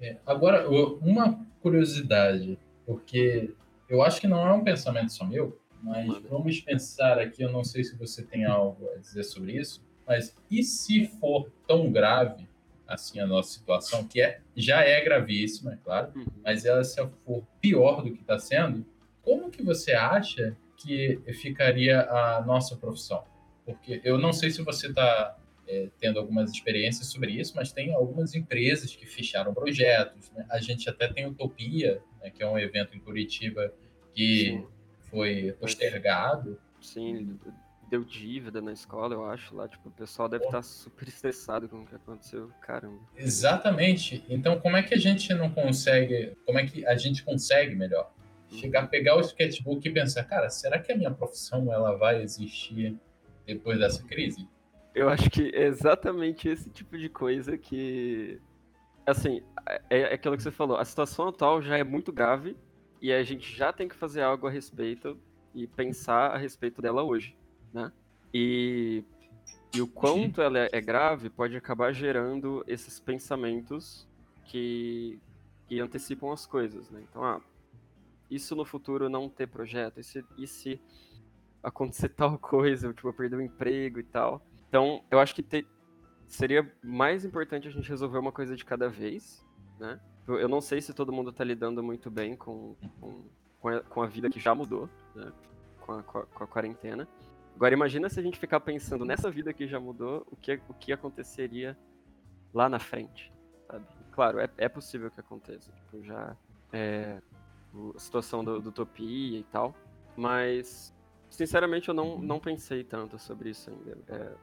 [0.00, 3.52] é, agora, uma curiosidade, porque
[3.88, 7.64] eu acho que não é um pensamento só meu, mas vamos pensar aqui, eu não
[7.64, 12.48] sei se você tem algo a dizer sobre isso, mas e se for tão grave
[12.86, 16.26] assim a nossa situação, que é, já é gravíssima, é claro, uhum.
[16.44, 18.86] mas ela se for pior do que está sendo,
[19.20, 23.24] como que você acha que ficaria a nossa profissão?
[23.64, 25.36] Porque eu não sei se você está
[25.68, 30.30] é, tendo algumas experiências sobre isso, mas tem algumas empresas que fecharam projetos.
[30.32, 30.44] Né?
[30.50, 33.72] A gente até tem Utopia, né, que é um evento em Curitiba
[34.12, 34.66] que Sim.
[35.10, 36.58] foi postergado.
[36.80, 37.38] Sim,
[37.90, 41.68] deu dívida na escola, eu acho, lá, tipo, o pessoal deve estar tá super estressado
[41.68, 43.00] com o que aconteceu, caramba.
[43.16, 44.24] Exatamente.
[44.28, 48.12] Então, como é que a gente não consegue, como é que a gente consegue melhor?
[48.50, 52.96] Chegar, pegar o sketchbook e pensar, cara, será que a minha profissão ela vai existir
[53.46, 54.48] depois dessa crise?
[54.94, 58.40] Eu acho que é exatamente esse tipo de coisa que,
[59.06, 59.42] assim,
[59.88, 62.56] é, é aquilo que você falou, a situação atual já é muito grave
[63.00, 65.16] e a gente já tem que fazer algo a respeito
[65.54, 67.36] e pensar a respeito dela hoje
[67.72, 67.92] né?
[68.32, 69.04] E,
[69.74, 74.06] e o quanto ela é grave pode acabar gerando esses pensamentos
[74.44, 75.18] que,
[75.66, 77.02] que antecipam as coisas, né?
[77.08, 77.40] Então, ah,
[78.30, 80.80] isso no futuro não ter projeto, e se, e se
[81.62, 84.42] acontecer tal coisa, tipo, eu perder o emprego e tal.
[84.68, 85.44] Então, eu acho que
[86.26, 89.44] seria mais importante a gente resolver uma coisa de cada vez,
[89.78, 90.00] né?
[90.28, 93.24] Eu não sei se todo mundo tá lidando muito bem com, com,
[93.58, 95.32] com, a, com a vida que já mudou, né?
[95.80, 97.08] Com a, com a quarentena.
[97.56, 100.74] Agora imagina se a gente ficar pensando nessa vida que já mudou, o que, o
[100.74, 101.76] que aconteceria
[102.54, 103.32] lá na frente,
[103.66, 103.84] sabe?
[104.12, 105.70] Claro, é, é possível que aconteça.
[105.72, 106.36] Tipo, já
[106.72, 107.20] é,
[107.94, 109.74] a situação do, do Utopia e tal,
[110.16, 110.94] mas
[111.28, 113.98] sinceramente eu não, não pensei tanto sobre isso ainda.
[114.08, 114.34] É,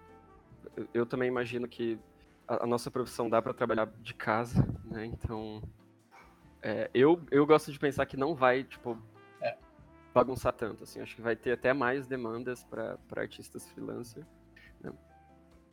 [0.75, 1.99] eu, eu, também imagino que
[2.47, 5.05] a, a nossa profissão dá para trabalhar de casa, né?
[5.05, 5.61] Então,
[6.61, 8.97] é, eu, eu gosto de pensar que não vai, tipo,
[10.17, 10.99] bagunçar tanto, assim.
[10.99, 14.25] Acho que vai ter até mais demandas para artistas freelancer.
[14.81, 14.91] Né?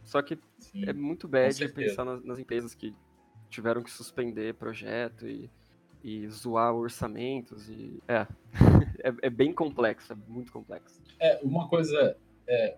[0.03, 2.95] Só que Sim, é muito bad pensar nas, nas, empresas que
[3.49, 5.51] tiveram que suspender projeto e,
[6.05, 7.99] e zoar orçamentos e...
[8.07, 8.27] É,
[9.03, 11.01] é, é, bem complexo, é muito complexo.
[11.19, 12.17] É, uma coisa...
[12.47, 12.77] É,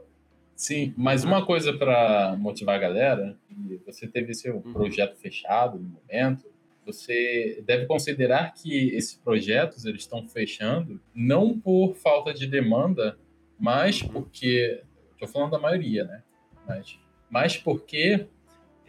[0.55, 3.37] Sim, mas uma coisa para motivar a galera,
[3.85, 4.73] você teve seu uhum.
[4.73, 6.47] projeto fechado no momento,
[6.87, 13.19] você deve considerar que esses projetos eles estão fechando não por falta de demanda,
[13.59, 14.09] mas uhum.
[14.09, 16.23] porque estou falando da maioria, né?
[16.67, 18.27] Mas, mas porque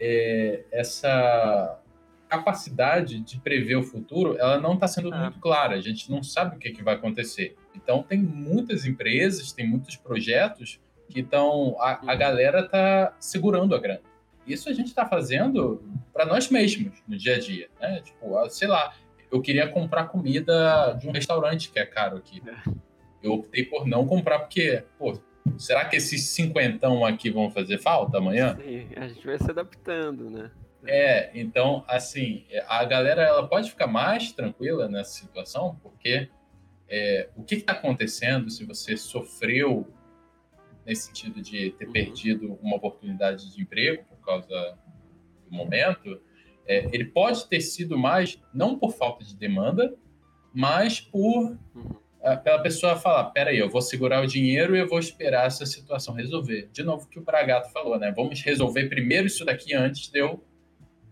[0.00, 1.78] é, essa
[2.28, 5.22] capacidade de prever o futuro ela não está sendo ah.
[5.22, 5.74] muito clara.
[5.74, 7.56] A gente não sabe o que, que vai acontecer.
[7.74, 12.18] Então tem muitas empresas, tem muitos projetos que estão a, a uhum.
[12.18, 14.02] galera está segurando a grana.
[14.46, 18.00] Isso a gente está fazendo para nós mesmos no dia a dia, né?
[18.00, 18.94] Tipo, ah, sei lá,
[19.30, 22.42] eu queria comprar comida de um restaurante que é caro aqui.
[22.46, 22.70] É.
[23.22, 25.18] Eu optei por não comprar porque, pô,
[25.58, 28.56] será que esses cinquentão aqui vão fazer falta amanhã?
[28.56, 30.50] Sim, a gente vai se adaptando, né?
[30.86, 36.28] É, então, assim, a galera ela pode ficar mais tranquila nessa situação, porque
[36.88, 39.86] é, o que está acontecendo se você sofreu
[40.86, 41.92] nesse sentido de ter uhum.
[41.92, 44.78] perdido uma oportunidade de emprego por causa
[45.46, 46.20] do momento,
[46.66, 49.94] é, ele pode ter sido mais, não por falta de demanda,
[50.54, 51.96] mas por uhum.
[52.42, 56.14] pela pessoa falar, peraí, eu vou segurar o dinheiro e eu vou esperar essa situação
[56.14, 56.70] resolver.
[56.72, 58.12] De novo, que o Bragato falou, né?
[58.16, 60.42] Vamos resolver primeiro isso daqui antes de eu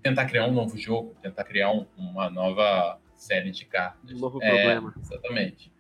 [0.07, 4.13] tentar criar um novo jogo, tentar criar um, uma nova série de cartas.
[4.13, 4.95] Um novo é, problema.
[5.01, 5.73] Exatamente.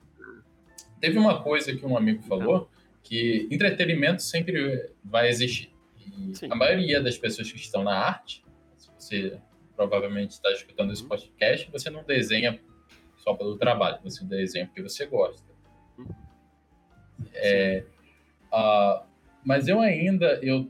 [1.01, 2.69] Teve uma coisa que um amigo falou,
[3.05, 5.71] que entretenimento sempre vai existir.
[5.97, 8.45] E a maioria das pessoas que estão na arte,
[8.77, 9.39] se você
[9.77, 11.09] provavelmente está escutando esse uhum.
[11.09, 12.59] podcast, você não desenha
[13.19, 15.47] só pelo trabalho, você desenha porque você gosta.
[15.99, 16.09] Uhum.
[17.35, 17.85] É,
[18.53, 19.07] uh,
[19.45, 20.69] mas eu ainda eu,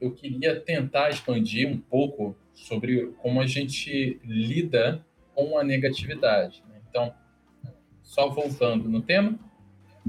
[0.00, 6.62] eu queria tentar expandir um pouco sobre como a gente lida com a negatividade.
[6.68, 6.80] Né?
[6.88, 7.14] Então,
[8.02, 9.38] só voltando no tema,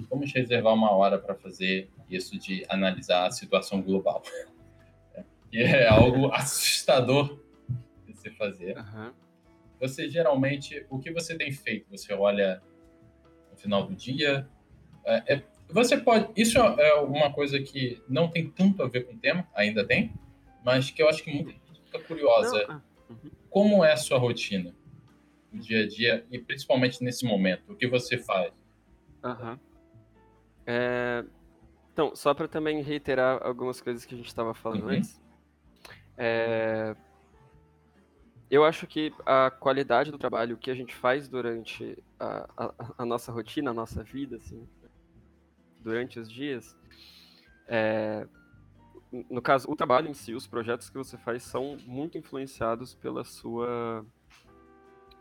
[0.09, 4.23] vamos reservar uma hora para fazer isso de analisar a situação global.
[5.51, 7.39] que é algo assustador
[8.05, 8.77] de se fazer.
[8.77, 9.11] Uhum.
[9.79, 11.89] Você geralmente, o que você tem feito?
[11.89, 12.61] Você olha
[13.51, 14.47] no final do dia.
[15.05, 16.29] É, é, você pode.
[16.35, 20.13] Isso é uma coisa que não tem tanto a ver com o tema, ainda tem,
[20.65, 21.53] mas que eu acho que muita
[21.89, 22.65] fica curiosa.
[22.67, 22.75] Não.
[22.75, 23.31] Ah, uhum.
[23.49, 24.73] Como é a sua rotina?
[25.51, 28.53] No dia a dia, e principalmente nesse momento, o que você faz?
[29.23, 29.57] Uhum.
[30.65, 31.25] É...
[31.91, 34.89] Então, só para também reiterar algumas coisas que a gente estava falando uhum.
[34.89, 35.19] antes.
[36.15, 36.95] É...
[38.49, 42.73] Eu acho que a qualidade do trabalho, o que a gente faz durante a, a,
[42.99, 44.67] a nossa rotina, a nossa vida, assim,
[45.81, 46.75] durante os dias,
[47.67, 48.27] é...
[49.11, 53.23] no caso, o trabalho em si, os projetos que você faz são muito influenciados pela
[53.23, 54.05] sua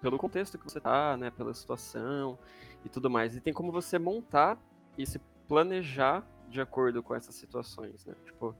[0.00, 2.38] pelo contexto que você tá, né, pela situação
[2.84, 3.34] e tudo mais.
[3.34, 4.56] E tem como você montar
[4.96, 8.14] e se planejar de acordo com essas situações, né?
[8.24, 8.54] Tipo,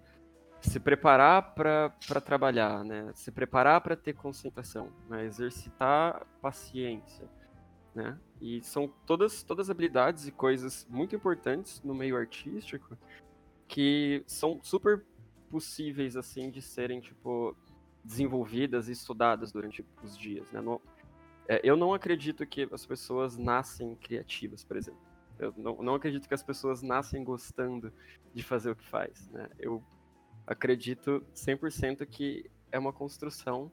[0.61, 3.13] se preparar para trabalhar, né?
[3.15, 5.25] Se preparar para ter concentração, né?
[5.25, 7.29] exercitar paciência,
[7.95, 8.19] né?
[8.41, 12.97] E são todas todas habilidades e coisas muito importantes no meio artístico
[13.69, 15.05] que são super
[15.51, 17.57] possíveis assim de serem tipo
[18.05, 20.61] desenvolvidas e estudadas durante os dias, né?
[20.61, 20.81] No,
[21.49, 25.01] é, eu não acredito que as pessoas nascem criativas, por exemplo.
[25.39, 27.93] Eu não, não acredito que as pessoas nascem gostando
[28.35, 29.49] de fazer o que faz, né?
[29.59, 29.83] Eu
[30.47, 33.71] acredito 100% que é uma construção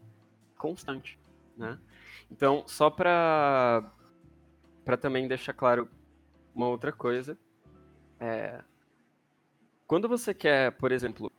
[0.57, 1.19] constante,
[1.57, 1.79] né?
[2.31, 3.91] Então, só para
[4.83, 5.89] para também deixar claro
[6.53, 7.35] uma outra coisa,
[8.19, 8.63] é,
[9.87, 11.31] quando você quer, por exemplo,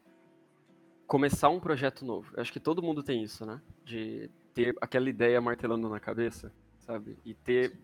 [1.07, 3.61] começar um projeto novo, eu acho que todo mundo tem isso, né?
[3.85, 7.19] De ter aquela ideia martelando na cabeça, sabe?
[7.25, 7.79] E ter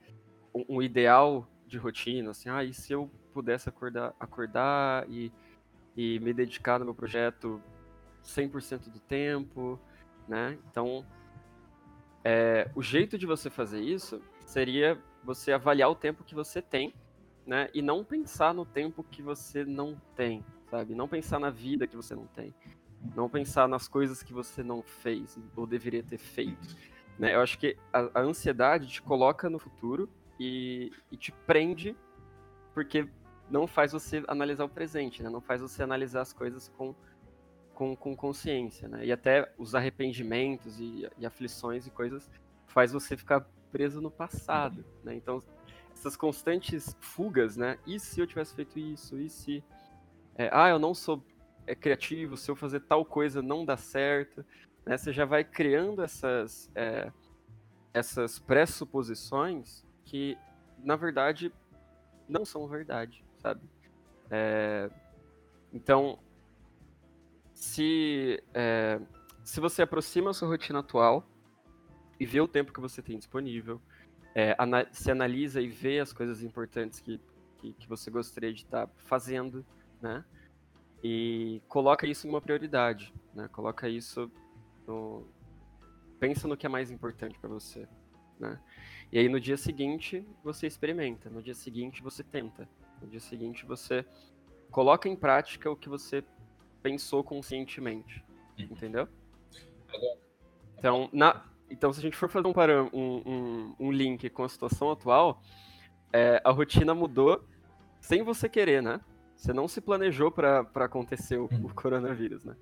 [0.54, 5.32] um, um ideal de rotina, assim, ah, e se eu pudesse acordar, acordar e,
[5.96, 7.62] e me dedicar no meu projeto
[8.24, 9.78] 100% do tempo,
[10.28, 10.58] né?
[10.70, 11.06] Então,
[12.24, 16.92] é, o jeito de você fazer isso seria você avaliar o tempo que você tem,
[17.46, 17.68] né?
[17.72, 20.94] E não pensar no tempo que você não tem, sabe?
[20.94, 22.54] Não pensar na vida que você não tem.
[23.14, 26.76] Não pensar nas coisas que você não fez ou deveria ter feito.
[27.18, 27.34] Né?
[27.34, 31.96] Eu acho que a, a ansiedade te coloca no futuro e, e te prende
[32.74, 33.08] porque
[33.50, 35.28] não faz você analisar o presente, né?
[35.28, 36.94] Não faz você analisar as coisas com,
[37.74, 39.04] com, com consciência, né?
[39.04, 42.30] E até os arrependimentos e, e, aflições e coisas
[42.66, 45.14] faz você ficar preso no passado, né?
[45.14, 45.42] Então,
[45.92, 47.78] essas constantes fugas, né?
[47.86, 49.18] E se eu tivesse feito isso?
[49.18, 49.62] E se...
[50.34, 51.22] É, ah, eu não sou
[51.66, 54.44] é, criativo, se eu fazer tal coisa não dá certo,
[54.85, 54.96] né?
[54.96, 56.70] Você já vai criando essas...
[56.75, 57.11] É,
[57.92, 60.37] essas pressuposições que,
[60.79, 61.53] na verdade,
[62.29, 63.61] não são verdade, sabe?
[64.31, 64.90] É...
[65.72, 66.18] Então,
[67.53, 69.01] se, é,
[69.44, 71.27] se você aproxima a sua rotina atual
[72.18, 73.81] e vê o tempo que você tem disponível,
[74.35, 77.20] é, ana se analisa e vê as coisas importantes que,
[77.59, 79.64] que, que você gostaria de estar tá fazendo,
[80.01, 80.25] né?
[81.02, 83.48] E coloca isso em uma prioridade, né?
[83.48, 84.30] Coloca isso
[84.86, 85.26] no...
[86.20, 87.88] Pensa no que é mais importante para você,
[88.38, 88.60] né?
[89.10, 92.68] E aí no dia seguinte você experimenta, no dia seguinte você tenta,
[93.00, 94.06] no dia seguinte você
[94.70, 96.24] coloca em prática o que você
[96.82, 98.24] pensou conscientemente,
[98.58, 98.64] uhum.
[98.70, 99.08] entendeu?
[100.78, 104.48] Então, na, então, se a gente for fazer um, um, um, um link com a
[104.48, 105.42] situação atual,
[106.12, 107.44] é, a rotina mudou
[108.00, 109.00] sem você querer, né?
[109.42, 111.68] Você não se planejou para acontecer o, o, uhum.
[111.74, 112.55] coronavírus, né?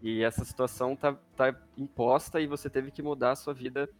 [0.00, 3.90] E essa situação tá, tá imposta e você teve que mudar a sua vida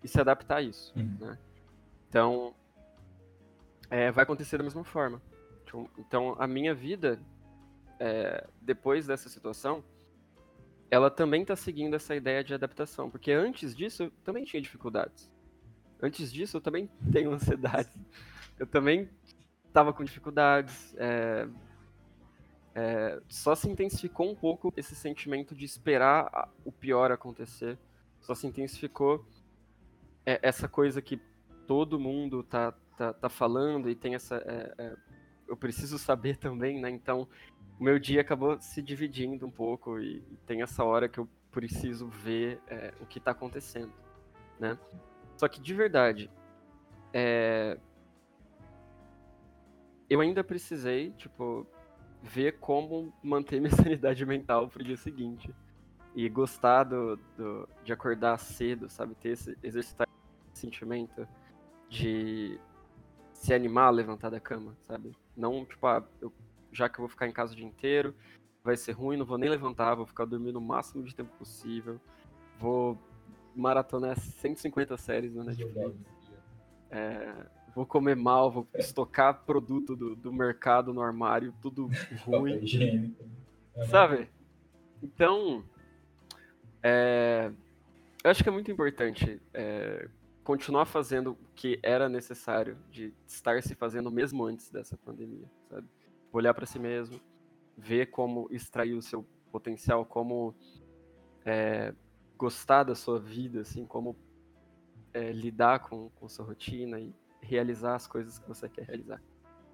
[0.00, 1.16] e se adaptar a isso, uhum.
[1.18, 1.36] né?
[2.08, 2.54] Então,
[3.90, 5.20] é, vai acontecer da mesma forma.
[5.64, 7.20] Então, então a minha vida,
[7.98, 9.82] é, depois dessa situação,
[10.88, 15.28] ela também está seguindo essa ideia de adaptação, porque antes disso eu também tinha dificuldades.
[16.00, 17.90] Antes disso eu também tenho ansiedade.
[18.56, 19.10] Eu também
[19.70, 20.94] estava com dificuldades.
[20.98, 21.48] É,
[22.74, 27.78] é, só se intensificou um pouco esse sentimento de esperar o pior acontecer.
[28.20, 29.24] Só se intensificou
[30.26, 31.20] é, essa coisa que
[31.66, 34.36] todo mundo tá, tá, tá falando e tem essa.
[34.36, 34.96] É, é,
[35.48, 36.90] eu preciso saber também, né?
[36.90, 37.26] Então
[37.78, 42.08] o meu dia acabou se dividindo um pouco e, tem essa hora que eu preciso
[42.08, 43.92] ver é, o que está acontecendo,
[44.58, 44.78] né?
[45.36, 46.30] Só que de verdade,
[47.12, 47.78] é...
[50.10, 51.64] eu ainda precisei, tipo,
[52.20, 55.54] ver como manter minha sanidade mental pro dia seguinte
[56.14, 60.08] e gostar do, do de acordar cedo, sabe, ter esse exercitar
[60.52, 61.26] esse sentimento
[61.88, 62.58] de
[63.32, 65.12] se animar a levantar da cama, sabe?
[65.36, 66.32] Não, tipo, ah, eu
[66.72, 68.14] já que eu vou ficar em casa o dia inteiro,
[68.62, 72.00] vai ser ruim, não vou nem levantar, vou ficar dormindo o máximo de tempo possível,
[72.58, 72.98] vou
[73.54, 75.96] maratonar 150 séries no Netflix.
[76.90, 81.88] É, vou comer mal, vou estocar produto do, do mercado no armário, tudo
[82.24, 83.14] ruim.
[83.88, 84.28] Sabe?
[85.02, 85.64] Então,
[86.82, 87.50] é,
[88.22, 90.08] eu acho que é muito importante é,
[90.44, 95.86] continuar fazendo o que era necessário de estar se fazendo mesmo antes dessa pandemia, sabe?
[96.32, 97.20] olhar para si mesmo,
[97.76, 100.54] ver como extrair o seu potencial, como
[101.44, 101.94] é,
[102.36, 104.16] gostar da sua vida, assim, como
[105.12, 109.20] é, lidar com, com sua rotina e realizar as coisas que você quer realizar.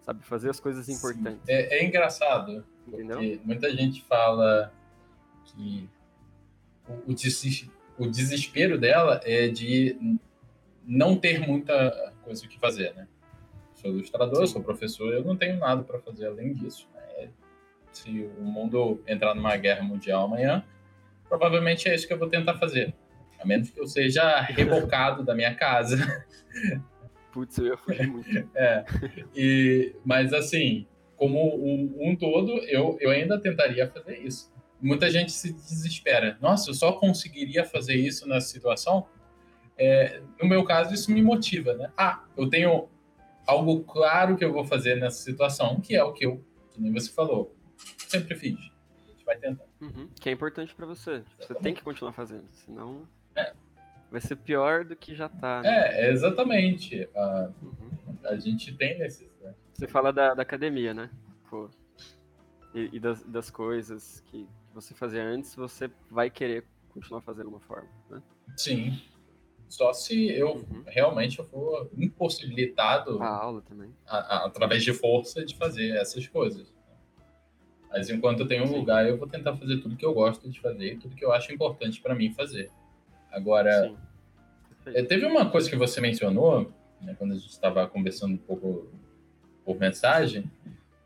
[0.02, 1.48] Sabe, fazer as coisas importantes.
[1.48, 3.18] É, é, engraçado, Entendeu?
[3.18, 4.72] porque muita gente fala
[5.44, 5.88] que
[6.88, 7.12] o,
[7.98, 10.18] o desespero dela é de
[10.86, 13.08] não ter muita coisa o que fazer, né?
[13.76, 14.54] sou ilustrador, Sim.
[14.54, 16.88] sou professor, eu não tenho nada para fazer além disso.
[16.94, 17.28] Né?
[17.92, 20.64] Se o mundo entrar numa guerra mundial amanhã,
[21.28, 22.94] provavelmente é isso que eu vou tentar fazer.
[23.38, 26.26] A menos que eu seja rebocado da minha casa.
[27.36, 28.30] Putz, eu ia fugir muito.
[28.56, 28.82] é.
[29.34, 34.50] E, mas assim, como um, um todo, eu, eu ainda tentaria fazer isso.
[34.80, 36.38] Muita gente se desespera.
[36.40, 39.06] Nossa, eu só conseguiria fazer isso nessa situação?
[39.76, 41.92] É, no meu caso, isso me motiva, né?
[41.94, 42.88] Ah, eu tenho
[43.46, 46.90] algo claro que eu vou fazer nessa situação, que é o que eu, que nem
[46.90, 47.54] você falou,
[48.08, 48.58] sempre fiz.
[49.06, 49.66] A gente vai tentar.
[49.78, 51.10] Uhum, que é importante para você.
[51.10, 51.46] Exatamente.
[51.48, 53.52] Você tem que continuar fazendo, senão é.
[54.10, 55.62] Vai ser pior do que já tá.
[55.62, 55.68] Né?
[55.68, 57.08] É, exatamente.
[57.14, 58.16] A, uhum.
[58.24, 59.56] a gente tem necessidade.
[59.74, 61.10] Você fala da, da academia, né?
[61.50, 61.68] Pô.
[62.74, 67.60] E, e das, das coisas que você fazia antes, você vai querer continuar fazendo uma
[67.60, 68.22] forma, né?
[68.56, 68.98] Sim.
[69.68, 70.84] Só se eu uhum.
[70.86, 73.90] realmente eu for impossibilitado a aula também.
[74.06, 76.72] A, a, através de força de fazer essas coisas.
[77.90, 78.76] Mas enquanto eu tenho um Sim.
[78.76, 81.52] lugar, eu vou tentar fazer tudo que eu gosto de fazer, tudo que eu acho
[81.52, 82.70] importante para mim fazer.
[83.36, 83.94] Agora,
[84.86, 86.72] é, teve uma coisa que você mencionou,
[87.02, 88.90] né, quando a gente estava conversando um pouco
[89.62, 90.50] por mensagem,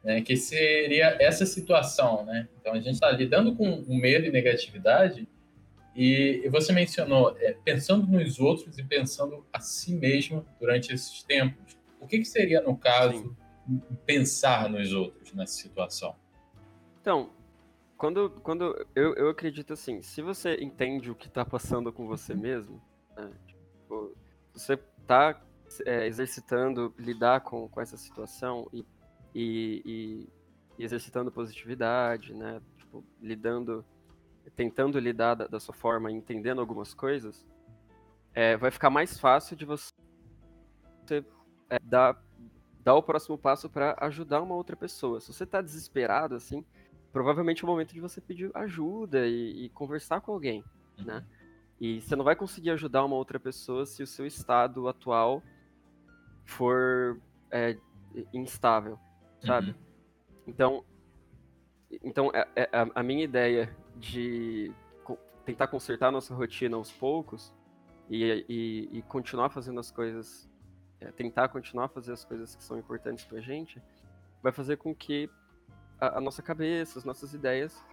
[0.04, 2.48] né, que seria essa situação, né?
[2.60, 5.26] Então a gente está lidando com o medo e negatividade
[5.94, 11.76] e, você mencionou é, pensando nos outros e pensando a si mesmo durante esses tempos.
[12.00, 13.82] O que, que seria, no caso, Sim.
[14.06, 16.14] pensar nos outros nessa situação?
[17.00, 17.30] Então,
[18.00, 22.34] quando, quando eu, eu acredito assim, se você entende o que está passando com você
[22.34, 22.80] mesmo,
[23.14, 24.16] né, tipo,
[24.54, 25.38] você está
[25.84, 28.86] é, exercitando lidar com, com essa situação e,
[29.34, 29.82] e,
[30.78, 32.62] e, exercitando positividade, né?
[32.78, 33.84] Tipo, lidando
[34.56, 37.46] tentando lidar da, da sua forma, entendendo algumas coisas,
[38.32, 39.92] é, vai ficar mais fácil de você
[41.68, 42.18] é, dar,
[42.82, 45.20] dar o próximo passo para ajudar uma outra pessoa.
[45.20, 46.64] Se você está desesperado, assim,
[47.12, 50.64] provavelmente é o momento de você pedir ajuda e, e conversar com alguém,
[50.98, 51.04] uhum.
[51.04, 51.26] né?
[51.80, 55.42] E você não vai conseguir ajudar uma outra pessoa se o seu estado atual
[56.44, 57.18] for
[57.50, 57.76] é,
[58.34, 58.98] instável,
[59.40, 59.70] sabe?
[59.70, 59.76] Uhum.
[60.46, 60.84] Então,
[62.02, 64.72] então é, é, a minha ideia de
[65.44, 67.52] tentar consertar a nossa rotina aos poucos
[68.08, 70.48] e, e, e continuar fazendo as coisas,
[71.00, 73.82] é, tentar continuar a fazer as coisas que são importantes pra gente,
[74.42, 75.30] vai fazer com que
[76.00, 77.84] a, a nossa cabeça, as nossas ideias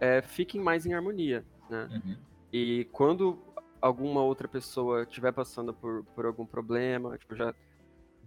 [0.00, 1.88] é, fiquem mais em harmonia, né?
[1.90, 2.16] Uhum.
[2.52, 3.38] E quando
[3.80, 7.54] alguma outra pessoa estiver passando por, por algum problema, tipo, já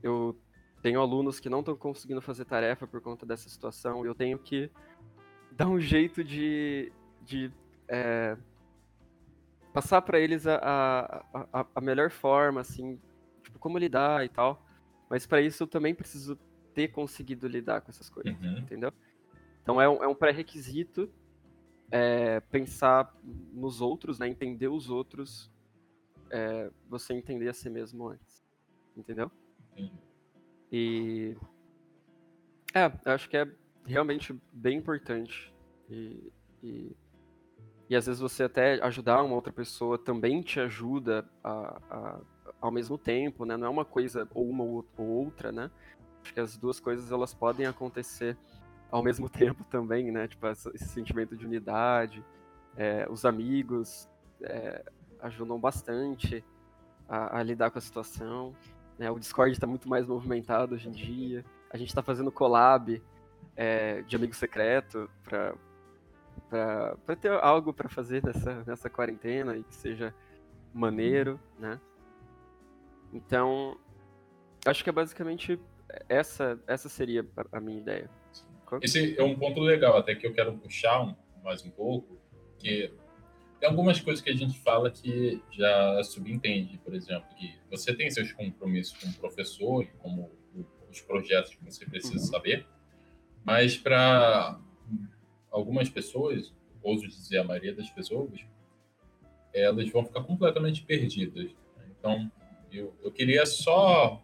[0.01, 0.37] eu
[0.81, 4.69] tenho alunos que não estão conseguindo fazer tarefa por conta dessa situação, eu tenho que
[5.51, 7.51] dar um jeito de, de
[7.87, 8.37] é,
[9.73, 12.99] passar para eles a, a, a, melhor forma, assim,
[13.43, 14.63] tipo, como lidar e tal.
[15.09, 16.37] Mas para isso eu também preciso
[16.73, 18.57] ter conseguido lidar com essas coisas, uhum.
[18.59, 18.91] entendeu?
[19.63, 21.09] Então é um, é um pré-requisito
[21.89, 24.27] é, pensar nos outros, né?
[24.27, 25.51] Entender os outros,
[26.29, 28.45] é, você entender a si mesmo antes,
[28.95, 29.31] entendeu?
[29.77, 29.89] Uhum.
[30.71, 31.35] E
[32.73, 33.47] é, acho que é
[33.85, 35.53] realmente bem importante
[35.89, 36.95] e, e
[37.89, 42.19] e às vezes você até ajudar uma outra pessoa também te ajuda a, a,
[42.61, 43.57] ao mesmo tempo, né?
[43.57, 45.69] Não é uma coisa ou uma ou outra, né?
[46.23, 48.37] Acho que as duas coisas elas podem acontecer
[48.93, 50.27] ao mesmo tempo também, né?
[50.27, 52.23] Tipo, esse sentimento de unidade.
[52.77, 54.07] É, os amigos
[54.41, 54.85] é,
[55.19, 56.43] ajudam bastante
[57.09, 58.55] a, a, lidar com a situação.
[58.97, 59.09] Né?
[59.09, 61.43] O Discord está muito mais movimentado hoje em dia.
[61.71, 63.01] A gente está fazendo collab
[63.55, 65.55] é, de amigo secreto para
[67.19, 70.13] ter algo para fazer nessa, nessa quarentena e que seja
[70.71, 71.79] maneiro, né?
[73.11, 73.77] Então,
[74.65, 75.59] acho que é basicamente
[76.07, 78.09] essa, essa seria a minha ideia.
[78.81, 82.17] Esse é um ponto legal, até que eu quero puxar um, mais um pouco,
[82.57, 82.91] que
[83.59, 88.09] tem algumas coisas que a gente fala que já subentende, por exemplo, que você tem
[88.09, 90.31] seus compromissos como professor, como
[90.89, 92.31] os projetos que você precisa uhum.
[92.31, 92.65] saber,
[93.43, 94.59] mas para
[95.51, 98.39] algumas pessoas, ouso dizer a maioria das pessoas,
[99.53, 101.51] elas vão ficar completamente perdidas.
[101.97, 102.31] Então,
[102.71, 104.21] eu, eu queria só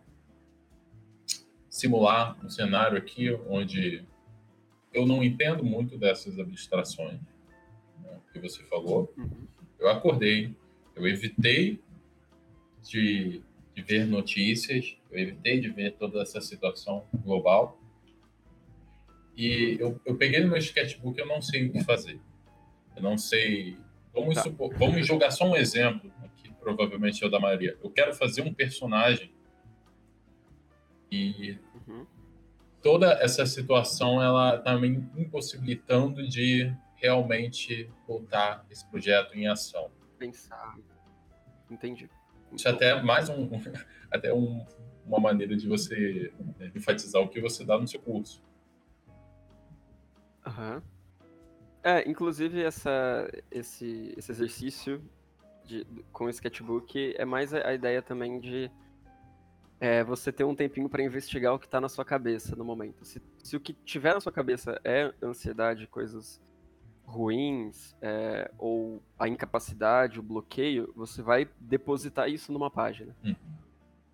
[1.69, 4.05] simular um cenário aqui onde
[4.93, 7.19] eu não entendo muito dessas abstrações
[8.01, 9.13] né, que você falou.
[9.17, 9.47] Uhum.
[9.79, 10.55] Eu acordei,
[10.95, 11.79] eu evitei
[12.83, 13.41] de,
[13.75, 17.79] de ver notícias, eu evitei de ver toda essa situação global
[19.39, 22.19] e eu, eu peguei no meu sketchbook eu não sei o que fazer.
[22.93, 23.77] Eu não sei.
[24.13, 24.43] Vamos, tá.
[24.43, 27.77] supor, vamos jogar só um exemplo, que provavelmente é o da maioria.
[27.81, 29.31] Eu quero fazer um personagem
[31.09, 32.05] e uhum.
[32.81, 39.89] Toda essa situação ela está me impossibilitando de realmente botar esse projeto em ação.
[40.17, 40.77] Pensar.
[41.69, 42.09] Entendi.
[42.51, 43.49] Isso é até mais um,
[44.11, 44.65] até um,
[45.05, 48.41] uma maneira de você né, enfatizar o que você dá no seu curso.
[50.45, 50.81] Aham.
[51.81, 55.01] É, inclusive essa, esse, esse exercício
[55.63, 58.69] de, com o sketchbook é mais a, a ideia também de
[59.79, 63.05] é, você ter um tempinho para investigar o que está na sua cabeça no momento.
[63.05, 66.41] Se, se o que tiver na sua cabeça é ansiedade, coisas
[67.05, 73.15] ruins, é, ou a incapacidade, o bloqueio, você vai depositar isso numa página.
[73.23, 73.35] Uhum.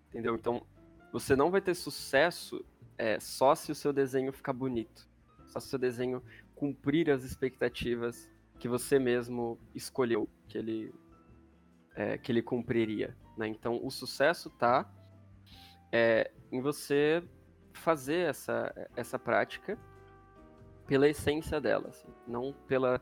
[0.08, 0.34] Entendeu?
[0.34, 0.62] Então,
[1.12, 2.64] você não vai ter sucesso
[2.96, 5.06] é, só se o seu desenho ficar bonito
[5.56, 6.22] faça o seu desenho
[6.54, 10.94] cumprir as expectativas que você mesmo escolheu que ele,
[11.94, 13.16] é, que ele cumpriria.
[13.36, 13.48] Né?
[13.48, 14.90] Então, o sucesso está
[15.96, 17.22] é, em você
[17.72, 19.78] fazer essa, essa prática
[20.86, 23.00] pela essência dela, assim, não pela,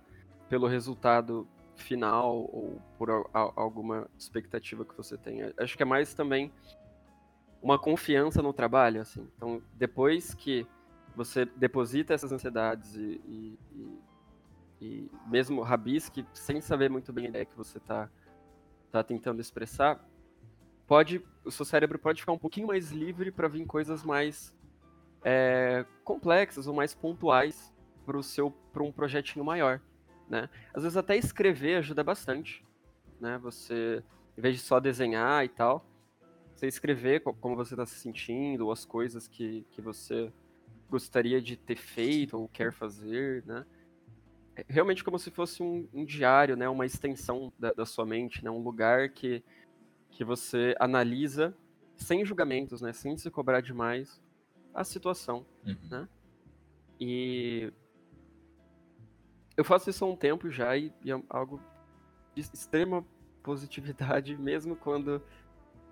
[0.49, 5.53] pelo resultado final ou por a, a, alguma expectativa que você tenha.
[5.59, 6.53] Acho que é mais também
[7.61, 9.29] uma confiança no trabalho, assim.
[9.37, 10.65] Então, depois que
[11.17, 14.01] você deposita essas ansiedades e, e, e,
[14.81, 18.09] e mesmo rabisque, sem saber muito bem a ideia que você está
[18.93, 20.01] tá tentando expressar,
[20.87, 24.57] pode o seu cérebro pode ficar um pouquinho mais livre para vir coisas mais
[25.23, 27.73] é, complexas ou mais pontuais
[28.07, 29.81] para o seu para um projetinho maior,
[30.29, 30.49] né?
[30.73, 32.65] Às vezes até escrever ajuda bastante,
[33.21, 33.39] né?
[33.39, 34.03] Você
[34.37, 35.87] em vez de só desenhar e tal,
[36.55, 40.33] você escrever como você está se sentindo, ou as coisas que, que você
[40.91, 43.65] gostaria de ter feito ou quer fazer, né?
[44.57, 46.69] É realmente como se fosse um, um diário, né?
[46.69, 48.51] Uma extensão da, da, sua mente, né?
[48.51, 49.43] Um lugar que,
[50.15, 51.55] que você analisa
[51.97, 52.93] sem julgamentos, né?
[52.93, 54.21] Sem se cobrar demais
[54.73, 55.77] a situação, uhum.
[55.91, 56.09] né?
[57.01, 57.73] E
[59.57, 61.61] eu faço isso há um tempo já e, e é algo
[62.35, 63.05] de extrema
[63.43, 65.21] positividade, mesmo quando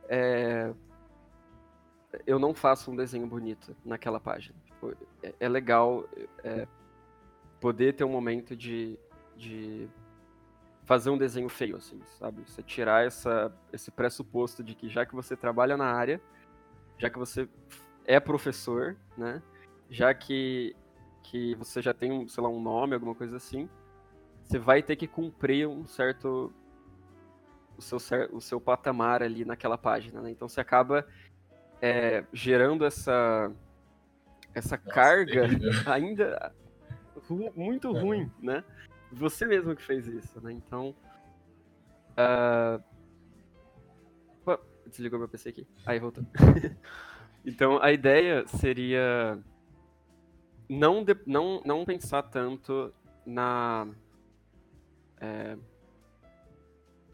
[0.09, 0.73] é,
[2.27, 4.57] eu não faço um desenho bonito naquela página.
[4.65, 6.09] Tipo, é, é, legal
[6.45, 6.67] é,
[7.61, 8.99] poder ter um momento de,
[9.37, 9.89] de
[10.85, 12.43] fazer um desenho feio, assim, sabe?
[12.47, 16.21] Você tirar essa, esse pressuposto de que já que você trabalha na área,
[16.99, 17.49] já que você
[18.05, 19.43] é professor, né?
[19.89, 20.75] Já que,
[21.23, 23.69] que você já tem, sei lá, um nome, alguma coisa assim,
[24.43, 26.53] você vai ter que cumprir um certo
[27.77, 27.99] o seu,
[28.33, 30.31] o seu patamar ali naquela página, né?
[30.31, 31.07] Então você acaba
[31.81, 33.51] é, gerando essa
[34.55, 35.47] essa Nossa, carga
[35.91, 36.53] ainda
[37.57, 38.01] muito é.
[38.01, 38.65] ruim, né?
[39.13, 40.53] Você mesmo que fez isso, né?
[40.53, 40.95] Então.
[42.13, 42.83] Uh...
[44.87, 45.67] desligou meu PC aqui.
[45.87, 46.25] Aí voltou.
[47.45, 49.39] então a ideia seria
[50.69, 52.93] não, de, não, não pensar tanto
[53.27, 53.87] na.
[55.21, 55.57] É,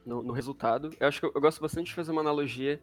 [0.04, 0.90] no, no, resultado.
[0.98, 2.80] Eu acho que eu, eu, gosto bastante de fazer uma analogia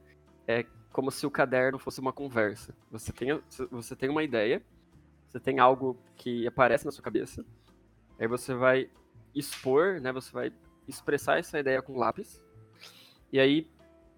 [0.47, 2.75] é, como se o caderno fosse uma conversa.
[2.91, 3.41] Você tem,
[3.71, 4.61] você tem uma ideia,
[5.27, 7.43] você tem algo que aparece na sua cabeça,
[8.19, 8.89] aí você vai
[9.35, 10.11] expor, né?
[10.11, 10.53] Você vai
[10.87, 12.41] expressar essa ideia com lápis.
[13.31, 13.69] E aí,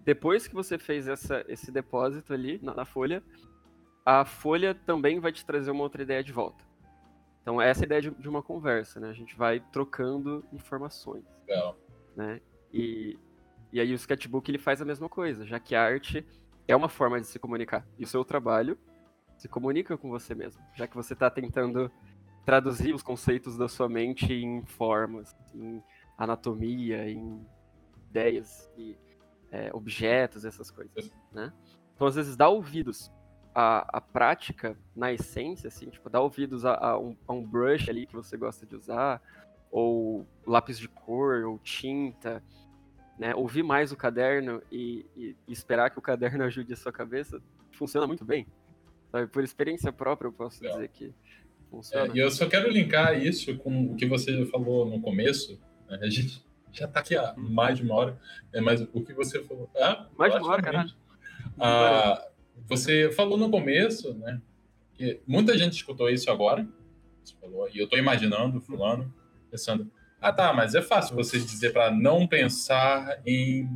[0.04, 3.22] depois que você fez essa, esse depósito ali na, na folha,
[4.04, 6.64] a folha também vai te trazer uma outra ideia de volta.
[7.42, 9.08] Então, essa é a ideia de, de uma conversa, né?
[9.08, 11.24] A gente vai trocando informações.
[11.46, 11.76] Legal.
[12.14, 12.40] Né?
[12.72, 13.18] E,
[13.72, 16.26] e aí o sketchbook ele faz a mesma coisa, já que a arte
[16.66, 17.86] é uma forma de se comunicar.
[17.98, 18.78] E o seu trabalho
[19.36, 21.90] se comunica com você mesmo, já que você está tentando
[22.48, 25.84] traduzir os conceitos da sua mente em formas, em
[26.16, 27.46] anatomia, em
[28.08, 28.96] ideias e
[29.52, 31.52] é, objetos, essas coisas, né?
[31.94, 33.12] Então, às vezes, dar ouvidos
[33.54, 37.90] à, à prática, na essência, assim, tipo, dar ouvidos a, a, um, a um brush
[37.90, 39.20] ali que você gosta de usar,
[39.70, 42.42] ou lápis de cor, ou tinta,
[43.18, 43.34] né?
[43.34, 47.42] Ouvir mais o caderno e, e, e esperar que o caderno ajude a sua cabeça,
[47.72, 48.46] funciona muito bem.
[49.12, 49.26] Sabe?
[49.26, 50.78] Por experiência própria, eu posso Legal.
[50.78, 51.14] dizer que
[51.70, 52.12] Funciona.
[52.12, 55.60] É, e eu só quero linkar isso com o que você falou no começo.
[55.88, 55.98] Né?
[56.02, 58.18] A gente já está aqui há mais de uma hora,
[58.52, 58.60] né?
[58.60, 59.70] mas o que você falou.
[59.76, 60.90] Ah, mais de uma hora, caralho.
[61.58, 62.28] Ah,
[62.66, 64.40] você falou no começo, né?
[64.94, 66.66] Que muita gente escutou isso agora.
[67.40, 69.12] Falou, e eu estou imaginando, fulano,
[69.50, 69.90] pensando.
[70.20, 73.68] Ah, tá, mas é fácil você dizer para não pensar em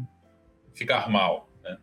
[0.75, 1.49] ficar mal.
[1.63, 1.79] Né?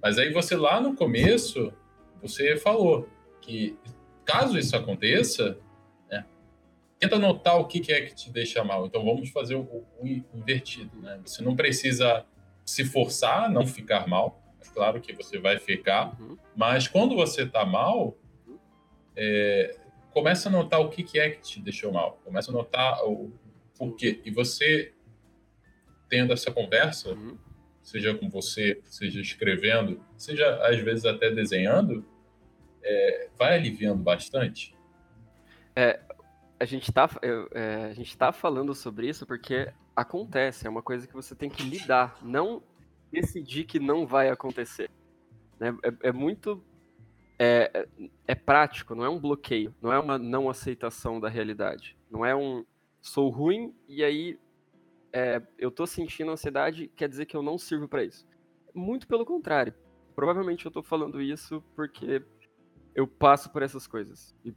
[0.00, 1.72] Mas aí você lá no começo,
[2.20, 3.08] você falou
[3.40, 3.76] que
[4.24, 5.58] caso isso aconteça,
[6.10, 6.24] né,
[6.98, 8.86] tenta notar o que, que, é que te deixa mal.
[8.86, 10.96] Então vamos fazer o, o invertido.
[11.00, 11.20] Né?
[11.24, 12.24] Você não precisa
[12.64, 14.42] se forçar a não ficar mal.
[14.60, 16.38] É claro que você vai ficar, uhum.
[16.56, 18.16] mas quando você está mal,
[19.14, 19.76] é,
[20.10, 22.20] começa a notar o que, que é que te deixou mal.
[22.24, 23.32] Começa a notar o
[23.76, 24.22] porquê.
[24.24, 24.92] E você
[26.08, 27.36] tendo essa conversa, uhum.
[27.82, 32.04] seja com você, seja escrevendo, seja às vezes até desenhando,
[32.84, 34.76] é, vai aliviando bastante?
[35.74, 36.00] É,
[36.60, 37.08] a gente está
[37.52, 41.48] é, a gente tá falando sobre isso porque acontece, é uma coisa que você tem
[41.48, 42.62] que lidar, não
[43.10, 44.90] decidir que não vai acontecer.
[45.58, 45.76] Né?
[45.82, 46.62] É, é, muito.
[47.38, 51.96] É, é, é prático, não é um bloqueio, não é uma não aceitação da realidade.
[52.10, 52.64] Não é um
[53.00, 54.38] sou ruim e aí
[55.12, 58.26] é, eu tô sentindo ansiedade, quer dizer que eu não sirvo para isso.
[58.74, 59.74] Muito pelo contrário.
[60.14, 62.22] Provavelmente eu tô falando isso porque
[62.94, 64.34] eu passo por essas coisas.
[64.44, 64.54] E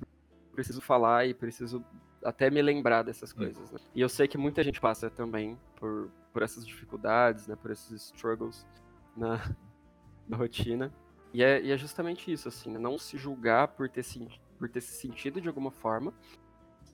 [0.54, 1.84] preciso falar e preciso
[2.24, 3.72] até me lembrar dessas coisas.
[3.72, 3.80] Né?
[3.94, 7.56] E eu sei que muita gente passa também por, por essas dificuldades, né?
[7.56, 8.66] Por esses struggles
[9.16, 9.40] na,
[10.28, 10.92] na rotina.
[11.34, 12.80] E é, e é justamente isso, assim, né?
[12.80, 14.04] não se julgar por ter,
[14.58, 16.14] por ter se sentido de alguma forma,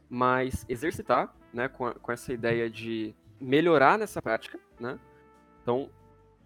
[0.10, 5.00] mas exercitar, né, com, a, com essa ideia de melhorar nessa prática, né?
[5.62, 5.90] Então,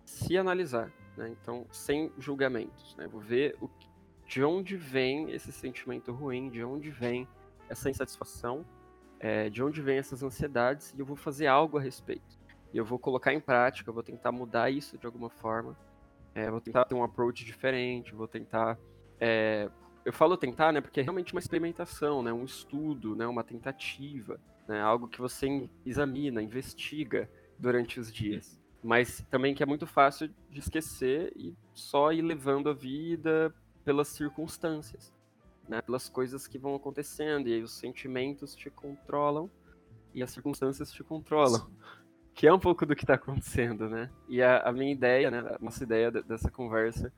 [0.05, 1.29] se analisar, né?
[1.29, 3.07] Então, sem julgamentos, né?
[3.07, 3.86] Vou ver o que
[4.27, 7.27] de onde vem esse sentimento ruim, de onde vem
[7.69, 8.65] essa insatisfação,
[9.19, 12.37] é, de onde vem essas ansiedades, e eu vou fazer algo a respeito.
[12.73, 15.77] E eu vou colocar em prática, eu vou tentar mudar isso de alguma forma,
[16.35, 18.77] é, vou tentar ter um approach diferente, vou tentar.
[19.19, 19.69] É,
[20.05, 24.39] eu falo tentar, né, porque é realmente uma experimentação, né, um estudo, né, uma tentativa,
[24.67, 28.59] né, algo que você examina, investiga durante os dias.
[28.83, 33.53] Mas também que é muito fácil de esquecer e só ir levando a vida,
[33.87, 35.13] pelas circunstâncias,
[35.65, 35.81] né?
[35.81, 39.49] Pelas coisas que vão acontecendo e aí os sentimentos te controlam
[40.13, 41.69] e as circunstâncias te controlam.
[42.33, 44.09] Que é um pouco do que está acontecendo, né?
[44.27, 47.13] E a, a, minha ideia, né, a nossa ideia dessa conversa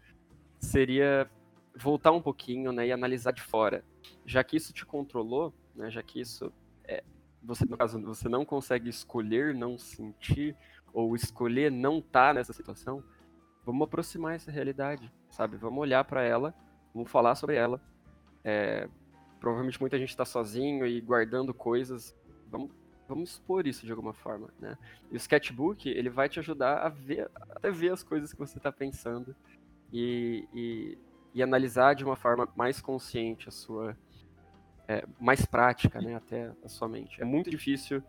[0.59, 1.27] seria
[1.75, 3.83] voltar um pouquinho, né, e analisar de fora.
[4.23, 6.53] Já que isso te controlou, né, já que isso
[6.83, 7.03] é,
[7.41, 10.55] você, no caso, você não consegue escolher não sentir
[10.93, 13.03] ou escolher não estar tá nessa situação,
[13.65, 15.57] vamos aproximar essa realidade, sabe?
[15.57, 16.53] Vamos olhar para ela,
[16.93, 17.81] vamos falar sobre ela.
[18.43, 18.87] É,
[19.39, 22.15] provavelmente muita gente está sozinho e guardando coisas.
[22.49, 22.71] Vamos,
[23.07, 24.77] vamos expor isso de alguma forma, né?
[25.11, 28.57] E o sketchbook ele vai te ajudar a ver, até ver as coisas que você
[28.57, 29.35] está pensando
[29.91, 30.97] e, e,
[31.33, 33.97] e, analisar de uma forma mais consciente a sua,
[34.87, 36.15] é, mais prática, né?
[36.15, 37.21] Até a sua mente.
[37.21, 38.03] É muito difícil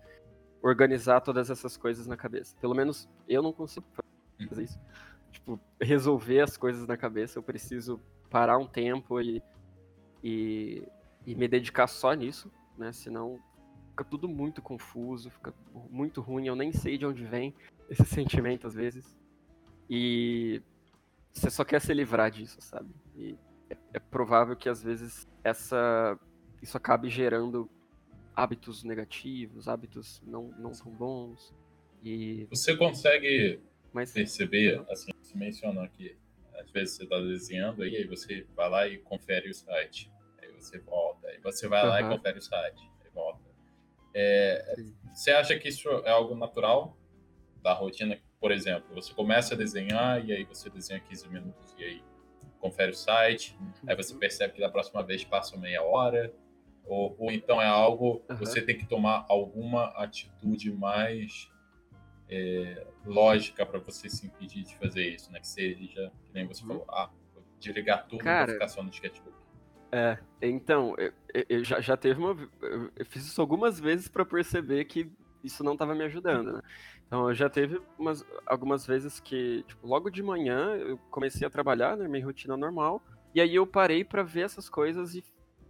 [0.62, 2.54] organizar todas essas coisas na cabeça.
[2.60, 3.86] Pelo menos eu não consigo
[4.48, 4.78] fazer isso.
[5.30, 9.42] Tipo, resolver as coisas na cabeça, eu preciso parar um tempo e,
[10.22, 10.82] e,
[11.26, 12.92] e me dedicar só nisso, né?
[12.92, 13.38] Senão
[13.90, 15.52] fica tudo muito confuso, fica
[15.90, 17.54] muito ruim, eu nem sei de onde vem
[17.88, 19.16] esse sentimento às vezes.
[19.88, 20.62] E
[21.32, 22.88] você só quer se livrar disso, sabe?
[23.16, 23.36] E
[23.68, 26.18] é, é provável que às vezes essa
[26.62, 27.70] isso acabe gerando
[28.34, 31.54] hábitos negativos, hábitos não, não tão bons.
[32.02, 32.46] E...
[32.50, 33.60] Você consegue
[33.92, 34.12] Mas...
[34.12, 36.16] perceber, assim, você mencionou que
[36.54, 40.10] às vezes você está desenhando aí, aí você vai lá e confere o site.
[40.40, 41.88] Aí você volta, aí você vai uhum.
[41.88, 43.40] lá e confere o site, aí volta.
[44.12, 44.74] É,
[45.12, 46.96] você acha que isso é algo natural
[47.62, 48.18] da rotina?
[48.40, 52.02] Por exemplo, você começa a desenhar e aí você desenha 15 minutos e aí
[52.58, 53.56] confere o site,
[53.86, 54.18] aí você uhum.
[54.18, 56.34] percebe que da próxima vez passa meia hora,
[56.84, 58.36] ou, ou então é algo uhum.
[58.36, 61.50] você tem que tomar alguma atitude mais
[62.30, 65.40] é, lógica para você se impedir de fazer isso, né?
[65.40, 66.68] Que seja, que nem você uhum.
[66.68, 69.36] falou, ah, vou desligar tudo Cara, vou ficar só no sketchbook.
[69.92, 71.12] É, então, eu,
[71.48, 72.36] eu já, já teve uma.
[72.96, 75.10] Eu fiz isso algumas vezes para perceber que
[75.42, 76.62] isso não estava me ajudando, né?
[77.06, 81.50] Então, eu já teve umas, algumas vezes que, tipo, logo de manhã eu comecei a
[81.50, 83.02] trabalhar, né, minha rotina normal,
[83.34, 85.24] e aí eu parei para ver essas coisas e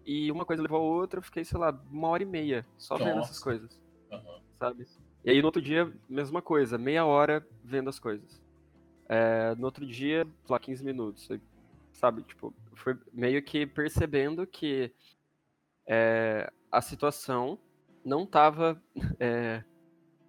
[0.04, 2.94] e uma coisa levou a outra, eu fiquei, sei lá, uma hora e meia só
[2.94, 3.04] Nossa.
[3.04, 3.80] vendo essas coisas.
[4.11, 4.40] Uhum.
[4.58, 4.86] Sabe?
[5.24, 8.40] E aí no outro dia, mesma coisa, meia hora vendo as coisas.
[9.08, 11.28] É, no outro dia, lá 15 minutos.
[11.92, 12.22] Sabe?
[12.22, 14.92] Tipo, foi meio que percebendo que
[15.86, 17.58] é, a situação
[18.04, 18.80] não tava.
[19.18, 19.62] É,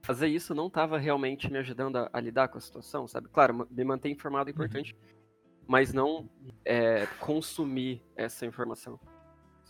[0.03, 3.29] fazer isso não tava realmente me ajudando a, a, lidar com a situação, sabe?
[3.29, 5.63] Claro, me manter informado é importante, uhum.
[5.67, 6.27] mas não
[6.65, 8.99] é, consumir essa informação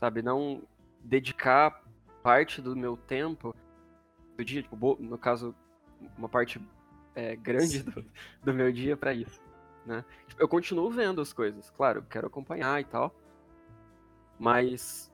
[0.01, 0.23] sabe?
[0.23, 0.63] Não
[0.99, 1.83] dedicar
[2.23, 3.55] parte do meu tempo
[4.41, 5.55] do dia, tipo, no caso,
[6.17, 6.59] uma parte
[7.15, 8.05] é, grande do,
[8.43, 9.39] do, meu dia para isso,
[9.85, 10.03] né?
[10.27, 13.13] Tipo, eu continuo vendo as coisas, claro, quero acompanhar e tal,
[14.39, 15.11] mas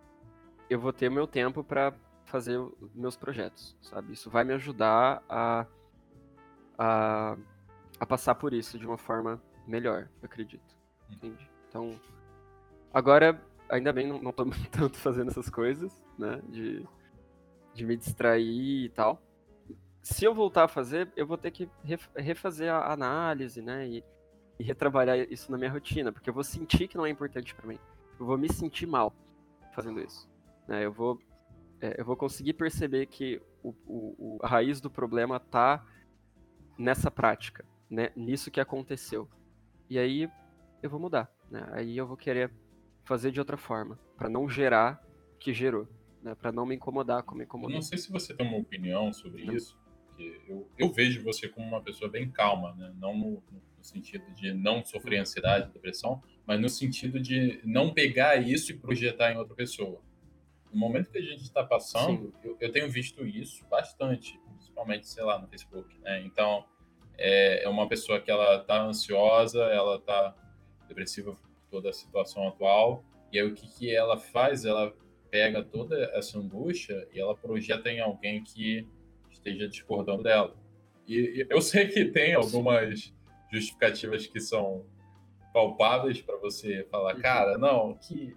[0.70, 1.94] eu vou ter meu tempo para
[2.26, 2.60] fazer
[2.96, 4.14] meus projetos, sabe?
[4.14, 5.66] Isso vai me ajudar a,
[6.78, 7.38] a,
[8.00, 10.76] a passar por isso de uma forma melhor, eu acredito.
[11.10, 11.14] Hum.
[11.14, 11.50] Entende?
[11.68, 12.00] Então,
[12.94, 16.42] agora ainda bem não, não tô tanto fazendo essas coisas, né?
[16.48, 16.88] De,
[17.78, 19.22] de me distrair e tal.
[20.02, 21.70] Se eu voltar a fazer, eu vou ter que
[22.16, 23.88] refazer a análise, né?
[23.88, 24.04] E,
[24.60, 27.68] e retrabalhar isso na minha rotina, porque eu vou sentir que não é importante para
[27.68, 27.80] mim.
[28.20, 29.14] Eu vou me sentir mal
[29.74, 30.28] fazendo isso.
[30.68, 30.84] Né?
[30.84, 31.20] Eu, vou,
[31.80, 35.86] é, eu vou conseguir perceber que o, o, a raiz do problema tá
[36.78, 38.10] nessa prática, né?
[38.16, 39.30] nisso que aconteceu.
[39.88, 40.28] E aí
[40.82, 41.32] eu vou mudar.
[41.52, 41.68] Né?
[41.74, 42.52] Aí eu vou querer
[43.04, 45.00] fazer de outra forma, para não gerar
[45.36, 45.88] o que gerou,
[46.22, 46.36] né?
[46.36, 47.72] Para não me incomodar como me incomodou.
[47.72, 49.54] Eu não sei se você tem uma opinião sobre não.
[49.54, 52.94] isso, porque eu, eu vejo você como uma pessoa bem calma, né?
[53.00, 53.44] Não no,
[53.78, 58.78] no sentido de não sofrer ansiedade, depressão, mas no sentido de não pegar isso e
[58.78, 60.02] projetar em outra pessoa.
[60.72, 65.24] No momento que a gente está passando, eu, eu, tenho visto isso bastante, principalmente, sei
[65.24, 66.22] lá, no Facebook, né?
[66.26, 66.66] Então,
[67.18, 70.36] é, é uma pessoa que ela tá ansiosa, ela tá
[70.88, 71.36] depressiva
[71.70, 73.04] toda a situação atual.
[73.32, 74.66] E aí o que, que ela faz?
[74.66, 74.94] Ela
[75.30, 78.88] pega toda essa angústia e ela projeta em alguém que
[79.32, 80.56] esteja discordando dela.
[81.08, 83.14] E, e eu sei que tem algumas
[83.52, 84.86] justificativas que são
[85.54, 87.22] palpáveis para você falar, uhum.
[87.22, 88.36] cara, não, que.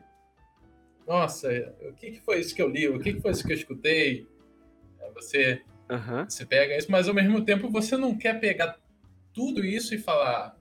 [1.07, 1.49] Nossa,
[1.83, 2.89] o que, que foi isso que eu li?
[2.89, 4.29] O que, que foi isso que eu escutei?
[5.15, 6.25] Você, uhum.
[6.25, 8.79] você pega isso, mas ao mesmo tempo você não quer pegar
[9.35, 10.57] tudo isso e falar,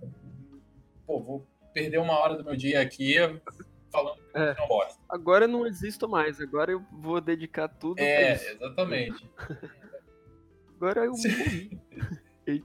[1.05, 3.15] pô, vou perder uma hora do meu dia aqui
[3.91, 4.55] falando é.
[4.55, 4.99] não gosto.
[5.07, 9.29] Agora eu não existo mais, agora eu vou dedicar tudo É, exatamente.
[10.75, 11.79] agora eu Sim.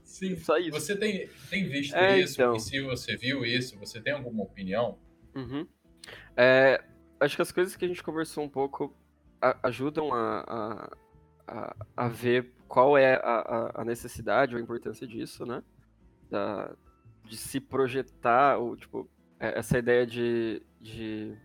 [0.02, 0.36] Sim.
[0.36, 0.70] Só isso.
[0.70, 2.40] Você tem, tem visto é, isso?
[2.40, 2.56] Então.
[2.56, 4.98] E se você viu isso, você tem alguma opinião?
[5.34, 5.66] Uhum.
[6.36, 6.82] É,
[7.20, 8.96] acho que as coisas que a gente conversou um pouco
[9.62, 10.88] ajudam a,
[11.46, 15.62] a, a, ver qual é a, a necessidade ou a importância disso, né?
[16.30, 16.74] Da,
[17.24, 19.08] de se projetar, ou tipo,
[19.38, 21.36] é, essa ideia de, de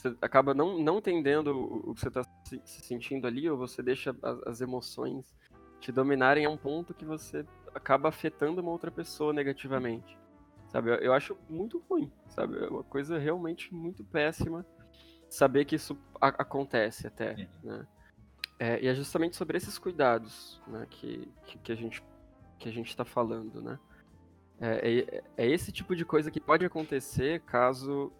[0.00, 3.82] você acaba não, não entendendo o que você está se, se sentindo ali, ou você
[3.82, 5.34] deixa as, as emoções
[5.80, 7.44] te dominarem a um ponto que você
[7.74, 10.18] acaba afetando uma outra pessoa negativamente.
[10.68, 10.90] Sabe?
[10.90, 12.58] Eu, eu acho muito ruim, sabe?
[12.58, 14.64] É uma coisa realmente muito péssima
[15.28, 17.86] saber que isso a, acontece até, né?
[18.58, 22.04] É, e é justamente sobre esses cuidados né, que, que, que, a gente
[22.58, 23.78] que a gente está falando, né?
[24.60, 28.12] É, é, é, esse tipo de coisa que pode acontecer caso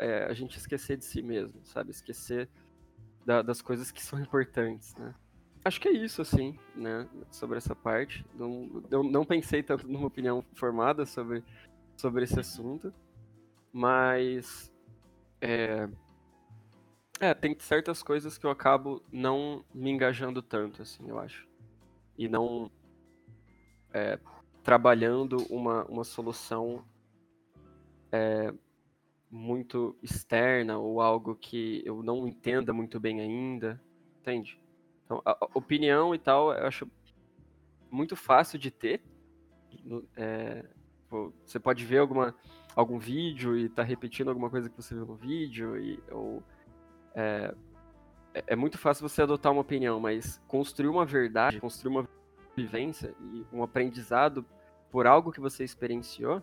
[0.00, 1.90] é, a gente esquecer de si mesmo, sabe?
[1.90, 2.48] Esquecer
[3.24, 5.14] da, das coisas que são importantes, né?
[5.62, 7.06] Acho que é isso, assim, né?
[7.30, 8.24] Sobre essa parte.
[8.34, 11.44] Não, eu não pensei tanto numa opinião formada sobre,
[11.98, 12.92] sobre esse assunto,
[13.70, 14.72] mas
[15.38, 15.86] é,
[17.20, 21.46] é, tem certas coisas que eu acabo não me engajando tanto, assim, eu acho.
[22.16, 22.70] E não
[23.92, 24.18] é,
[24.62, 26.82] trabalhando uma, uma solução
[28.10, 28.50] é,
[29.30, 33.80] muito externa ou algo que eu não entenda muito bem ainda,
[34.20, 34.60] entende?
[35.04, 36.90] Então, a, opinião e tal, eu acho
[37.90, 39.02] muito fácil de ter.
[40.16, 40.64] É,
[41.44, 42.34] você pode ver alguma,
[42.74, 46.42] algum vídeo e tá repetindo alguma coisa que você viu no vídeo, e, ou
[47.14, 47.54] é,
[48.34, 52.08] é, é muito fácil você adotar uma opinião, mas construir uma verdade, construir uma
[52.56, 54.44] vivência e um aprendizado
[54.90, 56.42] por algo que você experienciou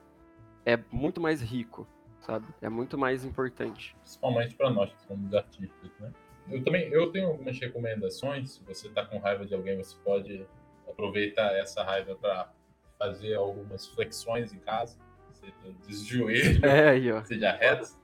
[0.66, 1.88] é muito mais rico,
[2.22, 2.46] sabe?
[2.62, 3.96] É muito mais importante.
[4.02, 6.12] Principalmente para nós que somos artistas, né?
[6.50, 8.52] Eu também eu tenho algumas recomendações.
[8.52, 10.46] Se você está com raiva de alguém, você pode
[10.88, 12.52] aproveitar essa raiva para
[12.98, 14.98] fazer algumas flexões em casa.
[15.34, 15.54] Seja
[15.86, 17.24] desjoelho, é, aí, ó.
[17.24, 17.96] seja reto.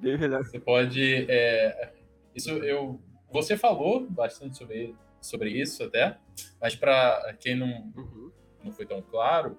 [0.00, 0.44] Bem melhor.
[0.44, 1.26] Você pode.
[1.28, 1.92] É,
[2.34, 3.00] isso eu.
[3.30, 6.18] Você falou bastante sobre, sobre isso até,
[6.60, 8.30] mas para quem não, uhum.
[8.62, 9.58] não foi tão claro,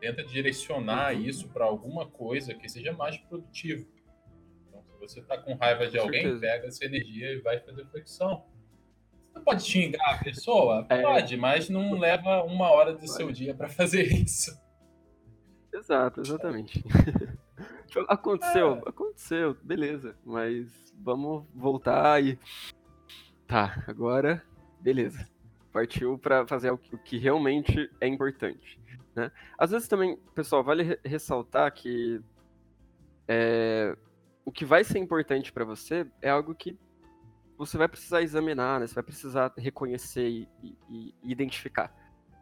[0.00, 1.20] tenta direcionar uhum.
[1.20, 3.86] isso para alguma coisa que seja mais produtivo.
[4.68, 8.44] Então, se você está com raiva de alguém, pega essa energia e vai fazer flexão.
[9.32, 10.86] Você pode xingar a pessoa?
[10.88, 11.02] É.
[11.02, 14.58] Pode, mas não leva uma hora do seu dia para fazer isso.
[15.72, 16.82] Exato, exatamente.
[18.08, 18.88] Aconteceu, é.
[18.88, 20.16] aconteceu, beleza.
[20.24, 22.38] Mas vamos voltar e.
[23.48, 24.42] Tá, agora,
[24.80, 25.28] beleza.
[25.72, 28.80] Partiu para fazer o que realmente é importante.
[29.14, 29.30] Né?
[29.58, 32.20] Às vezes também, pessoal, vale ressaltar que
[33.26, 33.96] é,
[34.44, 36.78] o que vai ser importante para você é algo que
[37.56, 38.86] você vai precisar examinar, né?
[38.86, 41.94] você vai precisar reconhecer e, e, e identificar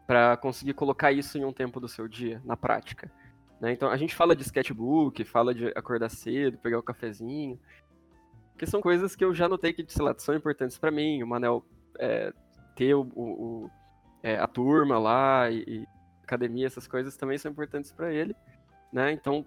[0.07, 3.11] para conseguir colocar isso em um tempo do seu dia, na prática.
[3.59, 3.73] Né?
[3.73, 7.59] Então a gente fala de sketchbook, fala de acordar cedo, pegar o cafezinho,
[8.57, 11.21] que são coisas que eu já notei que, sei lá, são importantes para mim.
[11.21, 11.63] O Manel
[11.97, 12.33] é,
[12.75, 13.69] ter o, o
[14.23, 15.87] é, a turma lá e,
[16.29, 18.35] academia, essas coisas também são importantes para ele,
[18.91, 19.11] né?
[19.11, 19.45] Então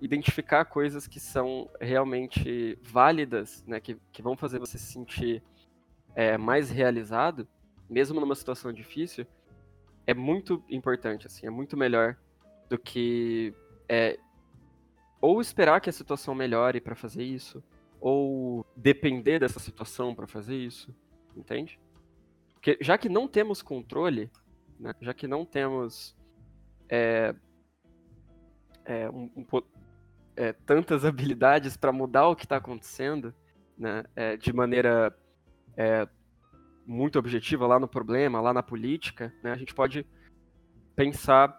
[0.00, 3.80] identificar coisas que são realmente válidas, né?
[3.80, 5.42] Que, que vão fazer você se sentir
[6.14, 7.46] é, mais realizado,
[7.88, 9.26] mesmo numa situação difícil,
[10.06, 12.16] é muito importante, assim, é muito melhor
[12.68, 13.54] do que
[13.88, 14.18] é,
[15.20, 17.62] ou esperar que a situação melhore para fazer isso,
[18.00, 20.94] ou depender dessa situação para fazer isso,
[21.36, 21.78] entende?
[22.54, 24.30] Porque já que não temos controle,
[24.78, 26.16] né, já que não temos
[26.90, 27.34] é,
[28.84, 29.62] é, um, um,
[30.36, 33.32] é, tantas habilidades para mudar o que está acontecendo,
[33.78, 35.16] né, é, de maneira
[35.76, 36.08] é,
[36.86, 40.04] muito objetiva lá no problema, lá na política, né, a gente pode
[40.96, 41.56] pensar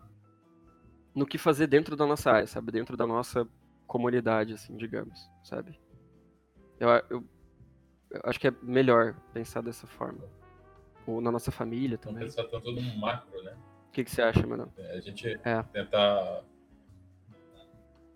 [1.15, 2.71] no que fazer dentro da nossa área, sabe?
[2.71, 3.47] Dentro da nossa
[3.85, 5.79] comunidade, assim, digamos, sabe?
[6.79, 7.23] Eu, eu,
[8.11, 10.23] eu acho que é melhor pensar dessa forma.
[11.05, 12.23] Ou na nossa família também.
[12.23, 13.57] Pensar tanto no macro, né?
[13.91, 14.71] O que, que você acha, mano?
[14.77, 15.63] É, a gente é.
[15.63, 16.45] tentar.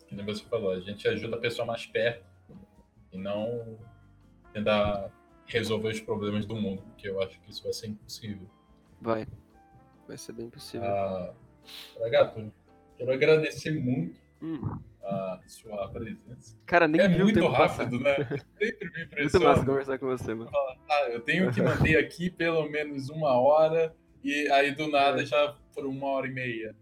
[0.08, 2.24] Que nem você falou, a gente ajuda a pessoa mais perto
[3.12, 3.78] e não
[4.54, 5.12] tentar
[5.46, 8.48] resolver os problemas do mundo, porque eu acho que isso vai ser impossível.
[9.02, 9.28] Vai.
[10.08, 10.88] Vai ser bem possível.
[10.88, 11.34] Ah,
[12.10, 12.54] gato,
[12.98, 14.80] Quero agradecer muito hum.
[15.04, 16.58] a sua presença.
[16.66, 18.16] Cara, nem é viu muito rápido, né?
[18.58, 19.20] Sempre me impressiona.
[19.20, 20.50] Muito massa conversar com você, mano.
[20.90, 25.26] Ah, eu tenho que manter aqui pelo menos uma hora e aí do nada é.
[25.26, 26.76] já por uma hora e meia.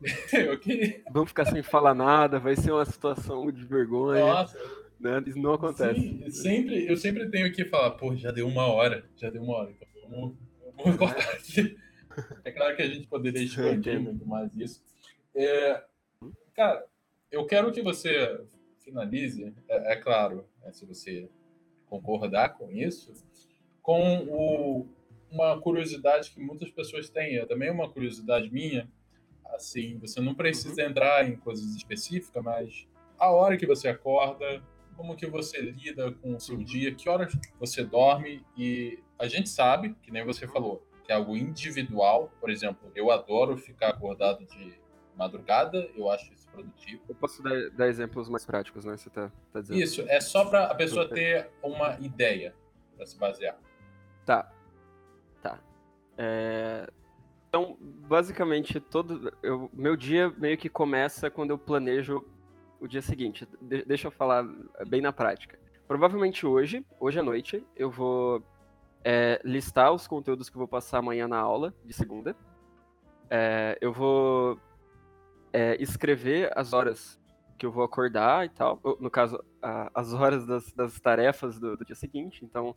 [0.54, 1.02] okay?
[1.10, 4.24] Vamos ficar sem falar nada, vai ser uma situação de vergonha.
[4.24, 4.58] Nossa.
[5.00, 5.22] Né?
[5.26, 6.00] Isso não acontece.
[6.00, 9.56] Sim, sempre, eu sempre tenho que falar, pô, já deu uma hora, já deu uma
[9.56, 10.36] hora, então vamos,
[10.76, 11.76] vamos cortar aqui.
[12.44, 14.82] É claro que a gente poderia expandir muito mais isso.
[15.34, 15.82] É,
[16.54, 16.86] cara,
[17.30, 18.40] eu quero que você
[18.82, 21.28] finalize, é, é claro, né, se você
[21.86, 23.12] concordar com isso,
[23.82, 24.86] com o,
[25.30, 28.88] uma curiosidade que muitas pessoas têm, é também uma curiosidade minha,
[29.54, 30.90] assim, você não precisa uhum.
[30.90, 32.86] entrar em coisas específicas, mas
[33.18, 34.62] a hora que você acorda,
[34.96, 39.48] como que você lida com o seu dia, que horas você dorme e a gente
[39.48, 42.30] sabe, que nem você falou, que é algo individual.
[42.40, 44.74] Por exemplo, eu adoro ficar acordado de
[45.16, 47.02] madrugada, eu acho isso produtivo.
[47.08, 48.96] Eu posso dar, dar exemplos mais práticos, né?
[48.96, 49.80] Você tá, tá dizendo.
[49.80, 52.54] Isso, é só para a pessoa ter uma ideia
[52.96, 53.58] para se basear.
[54.24, 54.42] Tá.
[54.42, 54.55] Tá.
[56.16, 56.90] É...
[57.48, 62.24] Então, basicamente, todo eu, meu dia meio que começa quando eu planejo
[62.80, 63.48] o dia seguinte.
[63.60, 64.44] De deixa eu falar
[64.86, 65.58] bem na prática.
[65.86, 68.42] Provavelmente hoje, hoje à noite, eu vou
[69.04, 72.36] é, listar os conteúdos que eu vou passar amanhã na aula, de segunda.
[73.30, 74.58] É, eu vou
[75.52, 77.20] é, escrever as horas
[77.56, 78.80] que eu vou acordar e tal.
[79.00, 82.44] No caso, a, as horas das, das tarefas do, do, dia seguinte.
[82.44, 82.74] Então,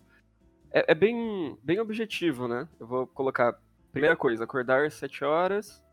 [0.71, 2.67] é, é, bem, bem objetivo, né?
[2.79, 3.59] Eu vou colocar,
[3.91, 5.83] primeira coisa, acordar às 7 horas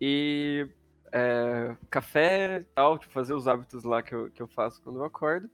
[0.00, 0.68] e
[1.12, 4.98] é, café e tal, tipo, fazer os hábitos lá que eu, que eu faço quando
[4.98, 5.48] eu acordo.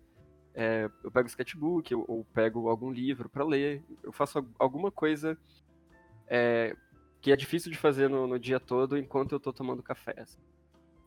[0.55, 3.84] É, eu pego o sketchbook ou, ou pego algum livro para ler.
[4.03, 5.38] Eu faço alguma coisa
[6.26, 6.76] é,
[7.20, 10.14] que é difícil de fazer no, no, dia todo enquanto eu tô tomando café.
[10.18, 10.40] Assim.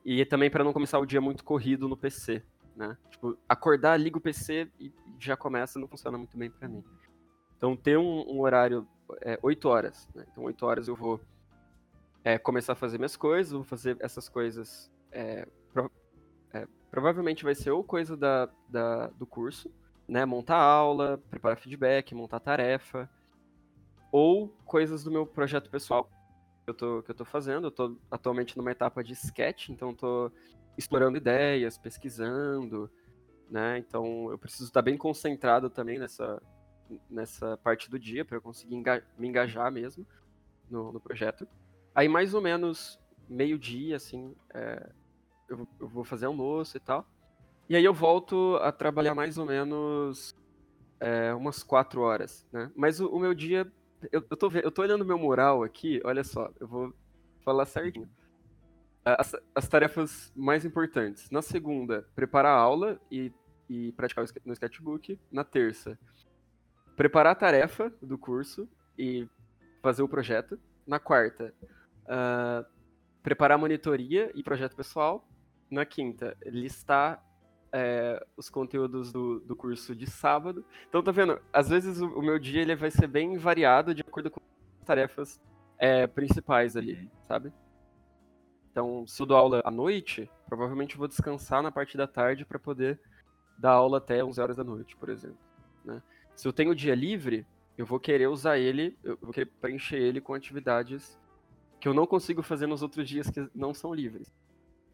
[0.03, 2.41] E também para não começar o dia muito corrido no PC,
[2.75, 2.97] né?
[3.11, 6.83] Tipo, acordar, liga o PC e já começa, não funciona muito bem para mim.
[7.65, 8.87] Então, ter um, um horário,
[9.21, 10.23] é, 8 horas, né?
[10.31, 11.19] Então, 8 horas eu vou
[12.23, 15.47] é, começar a fazer minhas coisas, vou fazer essas coisas é,
[16.53, 19.73] é, provavelmente vai ser ou coisa da, da, do curso,
[20.07, 20.25] né?
[20.25, 23.09] Montar aula, preparar feedback, montar tarefa,
[24.11, 26.07] ou coisas do meu projeto pessoal
[26.65, 27.65] que eu tô, que eu tô fazendo.
[27.65, 30.31] Eu tô atualmente numa etapa de sketch, então tô
[30.77, 32.91] explorando ideias, pesquisando,
[33.49, 33.79] né?
[33.79, 36.39] Então eu preciso estar bem concentrado também nessa,
[37.09, 40.05] nessa parte do dia para eu conseguir enga me engajar mesmo
[40.69, 41.47] no, no, projeto.
[41.93, 44.89] Aí mais ou menos meio-dia, assim, é,
[45.49, 47.07] eu, eu vou fazer almoço e tal.
[47.67, 50.35] E aí eu volto a trabalhar mais ou menos
[50.99, 52.71] é, umas quatro horas, né?
[52.75, 53.71] Mas o, o meu dia,
[54.11, 56.93] eu, eu, tô, eu tô olhando meu mural aqui, olha só, eu vou
[57.43, 58.09] falar certinho.
[59.03, 61.29] As, as tarefas mais importantes.
[61.29, 63.31] Na segunda, preparar a aula e,
[63.69, 65.19] e praticar no sketchbook.
[65.31, 65.97] Na terça,
[66.95, 68.67] preparar a tarefa do curso
[68.97, 69.27] e
[69.81, 70.59] fazer o projeto.
[70.85, 71.53] Na quarta,
[72.03, 72.65] uh,
[73.23, 75.27] preparar a monitoria e projeto pessoal
[75.69, 77.23] na quinta, listar
[77.71, 80.63] é, os conteúdos do, do curso de sábado.
[80.87, 81.41] Então, tá vendo?
[81.51, 84.39] Às vezes o, o, meu dia ele vai ser bem variado de acordo com
[84.79, 85.41] as tarefas
[85.77, 87.09] é, principais ali, uhum.
[87.27, 87.53] sabe?
[88.71, 92.59] Então, se eu dou aula à noite, provavelmente vou descansar na parte da tarde para
[92.59, 92.99] poder
[93.57, 95.37] dar aula até 11 horas da noite, por exemplo.
[95.83, 96.01] Né?
[96.35, 97.45] Se eu tenho dia livre,
[97.77, 101.19] eu vou querer usar ele, eu vou querer preencher ele com atividades
[101.79, 104.33] que eu não consigo fazer nos outros dias que não são livres.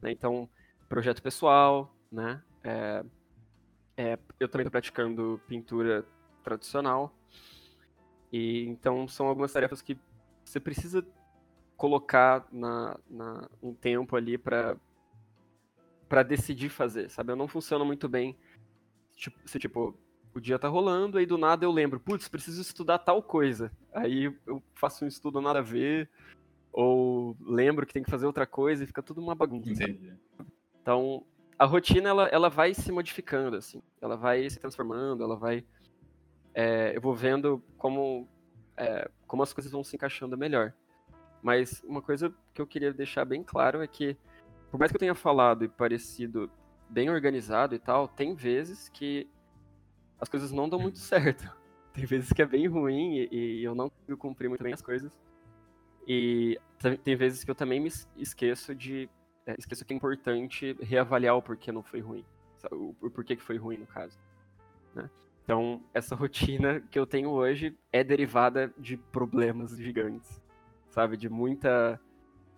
[0.02, 0.12] Né?
[0.12, 0.50] Então,
[0.90, 2.42] projeto pessoal, né?
[2.64, 3.04] É,
[3.98, 6.06] é, eu também estou praticando pintura
[6.44, 7.16] tradicional.
[8.32, 9.98] E então são algumas tarefas que
[10.44, 11.06] você precisa
[11.78, 14.78] colocar na, na um tempo ali para
[16.08, 17.32] para decidir fazer, sabe?
[17.32, 18.38] Eu não funciona muito bem
[19.16, 19.98] tipo, se tipo
[20.34, 23.72] o dia tá rolando aí do nada eu lembro, putz, preciso estudar tal coisa.
[23.94, 26.10] Aí eu faço um estudo nada a ver
[26.72, 29.84] ou lembro que tem que fazer outra coisa e fica tudo uma bagunça.
[29.84, 30.14] Entendi.
[30.82, 31.26] Então,
[31.60, 33.82] a rotina, ela, ela vai se modificando, assim.
[34.02, 35.66] Ela vai se transformando, ela vai...
[36.54, 38.28] É, eu vou vendo como,
[38.78, 40.74] é, como as coisas vão se encaixando melhor.
[41.42, 44.16] Mas uma coisa que eu queria deixar bem claro é que,
[44.70, 46.50] por mais que eu tenha falado e parecido
[46.90, 49.30] bem organizado e tal, tem vezes que
[50.22, 51.52] as coisas não dão muito certo.
[51.92, 54.82] Tem vezes que é bem ruim e, e eu não consigo cumprir muito bem as
[54.82, 55.12] coisas.
[56.08, 56.58] E
[57.04, 59.10] tem vezes que eu também me esqueço de
[59.46, 62.26] é, esqueço que é importante reavaliar o porquê não foi ruim.
[62.72, 64.18] O, o porquê que foi ruim, no caso.
[64.96, 65.10] Né?
[65.44, 70.42] Então, essa rotina que eu tenho hoje é derivada de problemas gigantes,
[70.90, 71.18] sabe?
[71.18, 72.00] De muita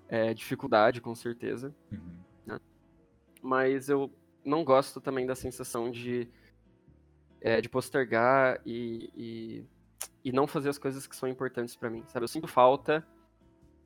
[0.08, 1.74] é, dificuldade, com certeza.
[1.92, 2.18] Uhum.
[2.46, 2.60] Né?
[3.42, 4.12] Mas eu
[4.44, 6.30] não gosto também da sensação de,
[7.44, 9.66] é, de postergar e, e,
[10.24, 12.24] e, não fazer as coisas que são importantes para mim, sabe?
[12.24, 13.06] Eu sinto falta,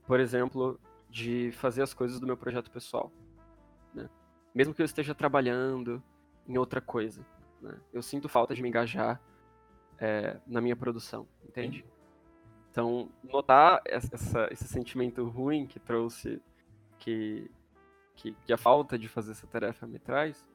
[0.06, 0.80] por exemplo,
[1.10, 3.12] de fazer as coisas do meu projeto pessoal.
[3.94, 4.08] Né?
[4.54, 6.02] Mesmo que eu esteja trabalhando
[6.48, 7.26] em outra coisa.
[7.60, 7.76] Né?
[7.92, 9.20] Eu sinto falta de me engajar
[10.00, 11.84] é, na minha produção, entende?
[12.70, 16.40] Então, notar essa, esse sentimento ruim que trouxe,
[17.00, 17.50] que,
[18.16, 20.48] que, que, a falta de fazer essa tarefa me traz,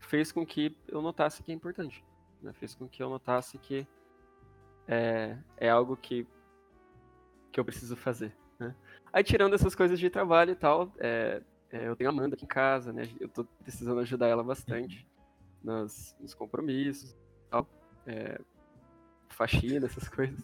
[0.00, 2.04] fez com que eu notasse que é importante.
[2.42, 2.52] Né?
[2.54, 3.86] Fez com que eu notasse que
[4.88, 6.26] é, é algo que,
[7.52, 8.36] que eu preciso fazer.
[8.58, 8.74] Né?
[9.12, 12.44] Aí, tirando essas coisas de trabalho e tal, é, é, eu tenho a Amanda aqui
[12.44, 13.08] em casa, né?
[13.20, 15.06] Eu tô precisando ajudar ela bastante.
[15.62, 17.16] nas, nos compromissos,
[17.50, 17.66] tal,
[18.06, 18.40] é,
[19.28, 20.42] faxina, essas coisas.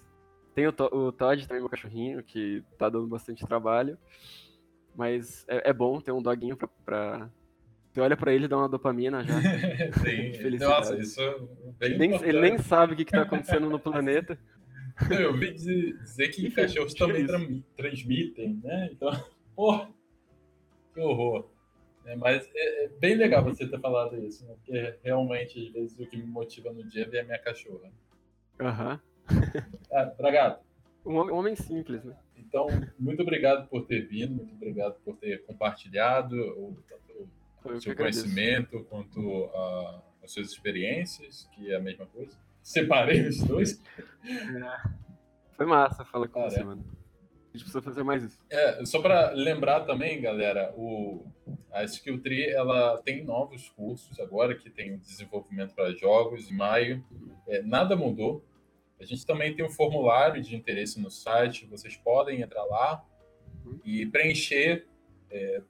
[0.55, 3.99] Tem o, o Todd também, meu cachorrinho, que tá dando bastante trabalho.
[4.95, 7.31] Mas é, é bom ter um doguinho pra, pra...
[7.97, 9.41] Você olha pra ele e dá uma dopamina já.
[10.05, 11.39] Sim, nossa, isso é
[11.79, 14.39] bem ele nem, ele nem sabe o que, que tá acontecendo no planeta.
[15.11, 17.41] Eu ouvi dizer que cachorros também tra
[17.75, 18.91] transmitem, né?
[18.93, 19.11] Então,
[19.57, 19.89] porra,
[20.93, 21.49] que horror.
[22.05, 24.55] É, mas é, é, bem legal você ter falado isso, né?
[24.57, 27.91] Porque realmente, às vezes, o que me motiva no dia é ver a minha cachorra.
[28.61, 29.01] Aham.
[29.31, 29.63] Uhum.
[29.91, 30.63] Ah, Bragato.
[31.07, 32.15] Um homem simples, né?
[32.37, 32.67] Então,
[32.99, 36.37] muito obrigado por ter vindo, muito obrigado por ter compartilhado
[37.67, 42.37] o, o seu conhecimento quanto a, as suas experiências, que é a mesma coisa.
[42.63, 43.83] Separei os dois.
[44.25, 45.07] É.
[45.57, 46.85] Foi massa falar com você, mano.
[46.85, 48.39] A gente precisa fazer mais isso.
[48.51, 51.25] É, só para lembrar também, galera, o,
[51.73, 57.03] a Skill Tree ela tem novos cursos agora que tem desenvolvimento para jogos em maio.
[57.49, 58.45] É, nada mudou.
[59.01, 63.05] A gente também tem um formulário de interesse no site, vocês podem entrar lá
[63.85, 64.87] e preencher,
[65.31, 65.63] é,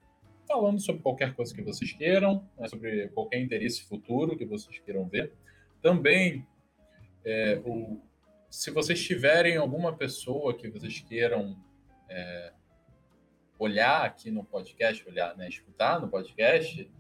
[0.46, 5.08] falando sobre qualquer coisa que vocês queiram, né, sobre qualquer interesse futuro que vocês queiram
[5.08, 5.32] ver.
[5.82, 6.46] Também,
[7.24, 8.00] é, o,
[8.50, 11.56] se vocês tiverem alguma pessoa que vocês queiram
[12.08, 12.52] é,
[13.58, 16.90] olhar aqui no podcast, olhar, né, escutar no podcast,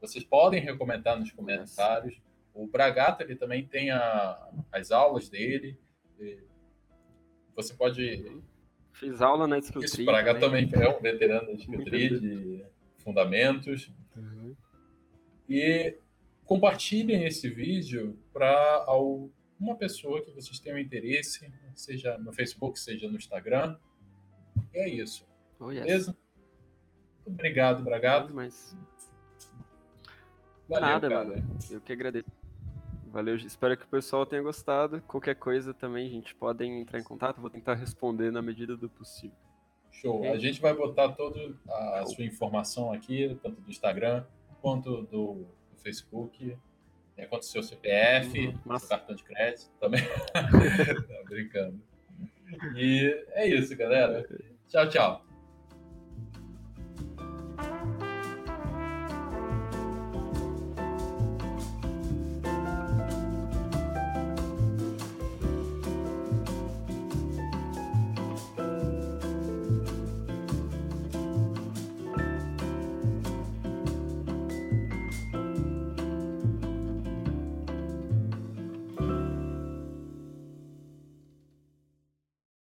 [0.00, 2.20] vocês podem recomendar nos comentários.
[2.52, 5.78] O Bragato ele também tem a, as aulas dele.
[7.56, 8.42] Você pode.
[8.92, 10.68] Fiz aula na Skill Isso, o Bragato também.
[10.68, 12.64] também é um veterano da de
[13.04, 13.92] fundamentos.
[14.16, 14.56] Uhum.
[15.48, 15.96] E
[16.44, 18.86] compartilhem esse vídeo para
[19.60, 23.76] uma pessoa que vocês tenham interesse, seja no Facebook, seja no Instagram.
[24.72, 25.26] E é isso.
[25.60, 25.84] Oh, yes.
[25.84, 26.16] Beleza?
[27.26, 28.34] Obrigado, Bragato.
[28.34, 28.76] Mas...
[30.68, 31.24] Valeu, Nada, cara.
[31.24, 31.58] mano.
[31.70, 32.26] Eu que agradeço.
[33.06, 35.00] Valeu, espero que o pessoal tenha gostado.
[35.02, 39.36] Qualquer coisa também, gente, podem entrar em contato, vou tentar responder na medida do possível.
[40.00, 40.18] Show.
[40.18, 40.30] Okay?
[40.30, 44.24] A gente vai botar toda a sua informação aqui, tanto do Instagram
[44.60, 46.56] quanto do, do Facebook,
[47.16, 50.02] né, quanto do seu CPF, uhum, seu cartão de crédito também.
[50.32, 51.80] tá brincando.
[52.76, 54.26] E é isso, galera.
[54.68, 55.33] Tchau, tchau.